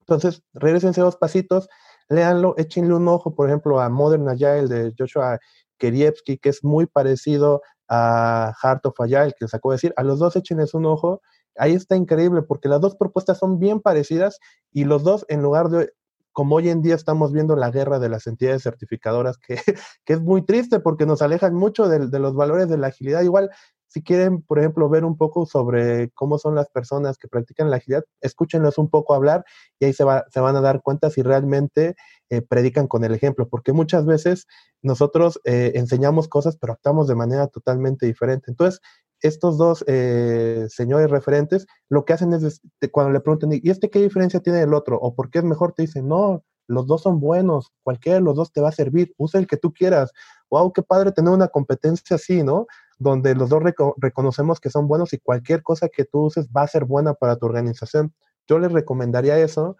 [0.00, 1.68] Entonces, regresense dos pasitos,
[2.08, 5.38] léanlo, échenle un ojo, por ejemplo, a Modern Agile de Joshua
[5.78, 9.94] Kerievsky, que es muy parecido a Heart of Agile, que les acabo de decir.
[9.96, 11.22] A los dos échenles un ojo.
[11.56, 14.38] Ahí está increíble porque las dos propuestas son bien parecidas
[14.72, 15.92] y los dos, en lugar de
[16.32, 19.56] como hoy en día estamos viendo la guerra de las entidades certificadoras, que,
[20.04, 23.22] que es muy triste porque nos alejan mucho de, de, los valores de la agilidad.
[23.22, 23.50] Igual
[23.94, 27.76] si quieren, por ejemplo, ver un poco sobre cómo son las personas que practican la
[27.76, 29.44] agilidad, escúchenlos un poco hablar
[29.78, 31.94] y ahí se, va, se van a dar cuenta si realmente
[32.28, 34.48] eh, predican con el ejemplo, porque muchas veces
[34.82, 38.50] nosotros eh, enseñamos cosas, pero actuamos de manera totalmente diferente.
[38.50, 38.80] Entonces,
[39.26, 42.60] estos dos eh, señores referentes lo que hacen es,
[42.92, 44.98] cuando le preguntan, ¿y este qué diferencia tiene del otro?
[44.98, 45.72] ¿O por qué es mejor?
[45.72, 49.14] Te dicen, no, los dos son buenos, cualquiera de los dos te va a servir,
[49.16, 50.12] usa el que tú quieras.
[50.50, 52.66] Wow, qué padre tener una competencia así, ¿no?
[52.98, 53.62] donde los dos
[53.96, 57.36] reconocemos que son buenos y cualquier cosa que tú uses va a ser buena para
[57.36, 58.14] tu organización.
[58.46, 59.76] Yo les recomendaría eso.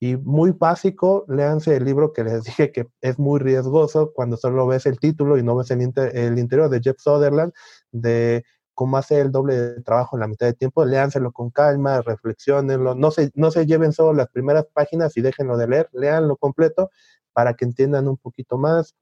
[0.00, 4.66] Y muy básico, léanse el libro que les dije que es muy riesgoso cuando solo
[4.66, 7.52] ves el título y no ves el, el interior de Jeff Sutherland,
[7.90, 8.44] de
[8.78, 10.84] cómo hace el doble de trabajo en la mitad de tiempo.
[10.84, 12.94] Léanselo con calma, reflexionenlo.
[12.94, 16.88] No se, no se lleven solo las primeras páginas y déjenlo de leer, léanlo completo
[17.32, 18.94] para que entiendan un poquito más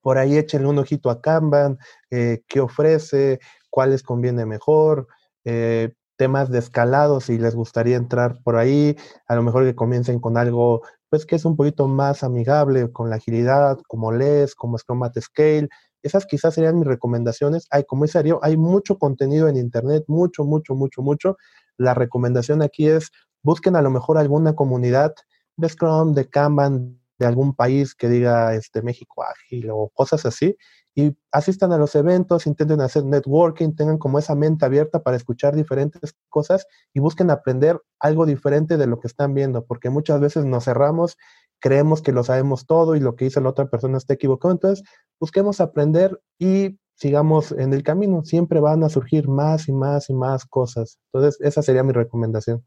[0.00, 1.78] por ahí échenle un ojito a Kanban,
[2.10, 3.38] eh, qué ofrece,
[3.68, 5.08] cuáles conviene mejor,
[5.44, 8.96] eh, temas de escalado, si les gustaría entrar por ahí,
[9.28, 10.80] a lo mejor que comiencen con algo,
[11.10, 15.20] pues que es un poquito más amigable con la agilidad, como LES, como Scrum at
[15.20, 15.68] Scale.
[16.02, 17.66] Esas quizás serían mis recomendaciones.
[17.70, 21.36] Hay, como dice hay mucho contenido en Internet, mucho, mucho, mucho, mucho.
[21.76, 23.10] La recomendación aquí es,
[23.42, 25.14] busquen a lo mejor alguna comunidad
[25.56, 30.56] de Scrum, de Kanban, de algún país que diga este, México ágil o cosas así,
[30.94, 35.54] y asistan a los eventos, intenten hacer networking, tengan como esa mente abierta para escuchar
[35.54, 40.46] diferentes cosas y busquen aprender algo diferente de lo que están viendo, porque muchas veces
[40.46, 41.16] nos cerramos,
[41.60, 44.52] creemos que lo sabemos todo y lo que hizo la otra persona está equivocado.
[44.52, 44.86] Entonces,
[45.20, 48.22] busquemos aprender y sigamos en el camino.
[48.24, 50.98] Siempre van a surgir más y más y más cosas.
[51.12, 52.64] Entonces, esa sería mi recomendación.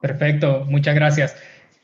[0.00, 1.36] Perfecto, muchas gracias.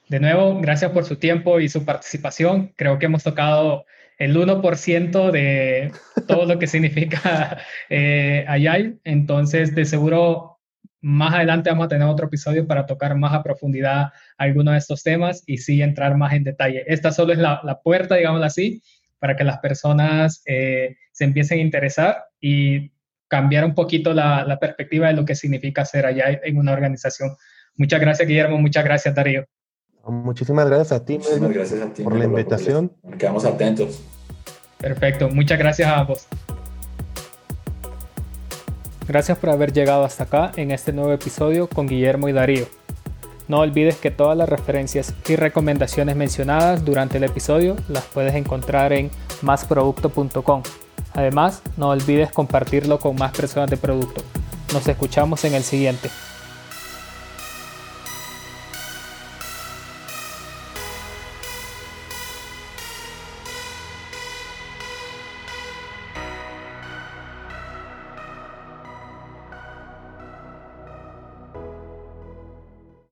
[0.09, 2.73] De nuevo, gracias por su tiempo y su participación.
[2.77, 3.85] Creo que hemos tocado
[4.19, 5.93] el 1% de
[6.29, 7.59] todo lo que significa
[7.89, 8.45] eh,
[9.05, 10.60] Entonces, de seguro,
[11.01, 15.03] más adelante vamos a tener otro episodio para tocar más a profundidad algunos de estos
[15.03, 16.85] temas y sí entrar más en detalle.
[16.87, 18.83] Esta solo es la, puerta, digamos así,
[19.19, 22.93] para que las personas eh, se empiecen a interesar y
[23.29, 27.31] cambiar un poquito la, la perspectiva de lo que significa ser allá en una organización.
[27.77, 28.59] Muchas gracias, Guillermo.
[28.59, 29.47] Muchas gracias, Darío.
[30.07, 32.93] Muchísimas gracias a ti, Muchísimas gracias a ti por la invitación.
[33.19, 34.03] quedamos atentos.
[34.79, 36.27] Perfecto, muchas gracias a ambos.
[39.11, 42.67] Gracias por haber llegado hasta acá en este nuevo episodio con Guillermo y Darío.
[43.49, 48.93] No olvides que todas las referencias y recomendaciones mencionadas durante el episodio las puedes encontrar
[48.93, 49.11] en
[49.43, 50.63] másproducto.com.
[51.15, 54.23] Además, no olvides compartirlo con más personas de producto.
[54.73, 56.09] Nos escuchamos en el siguiente.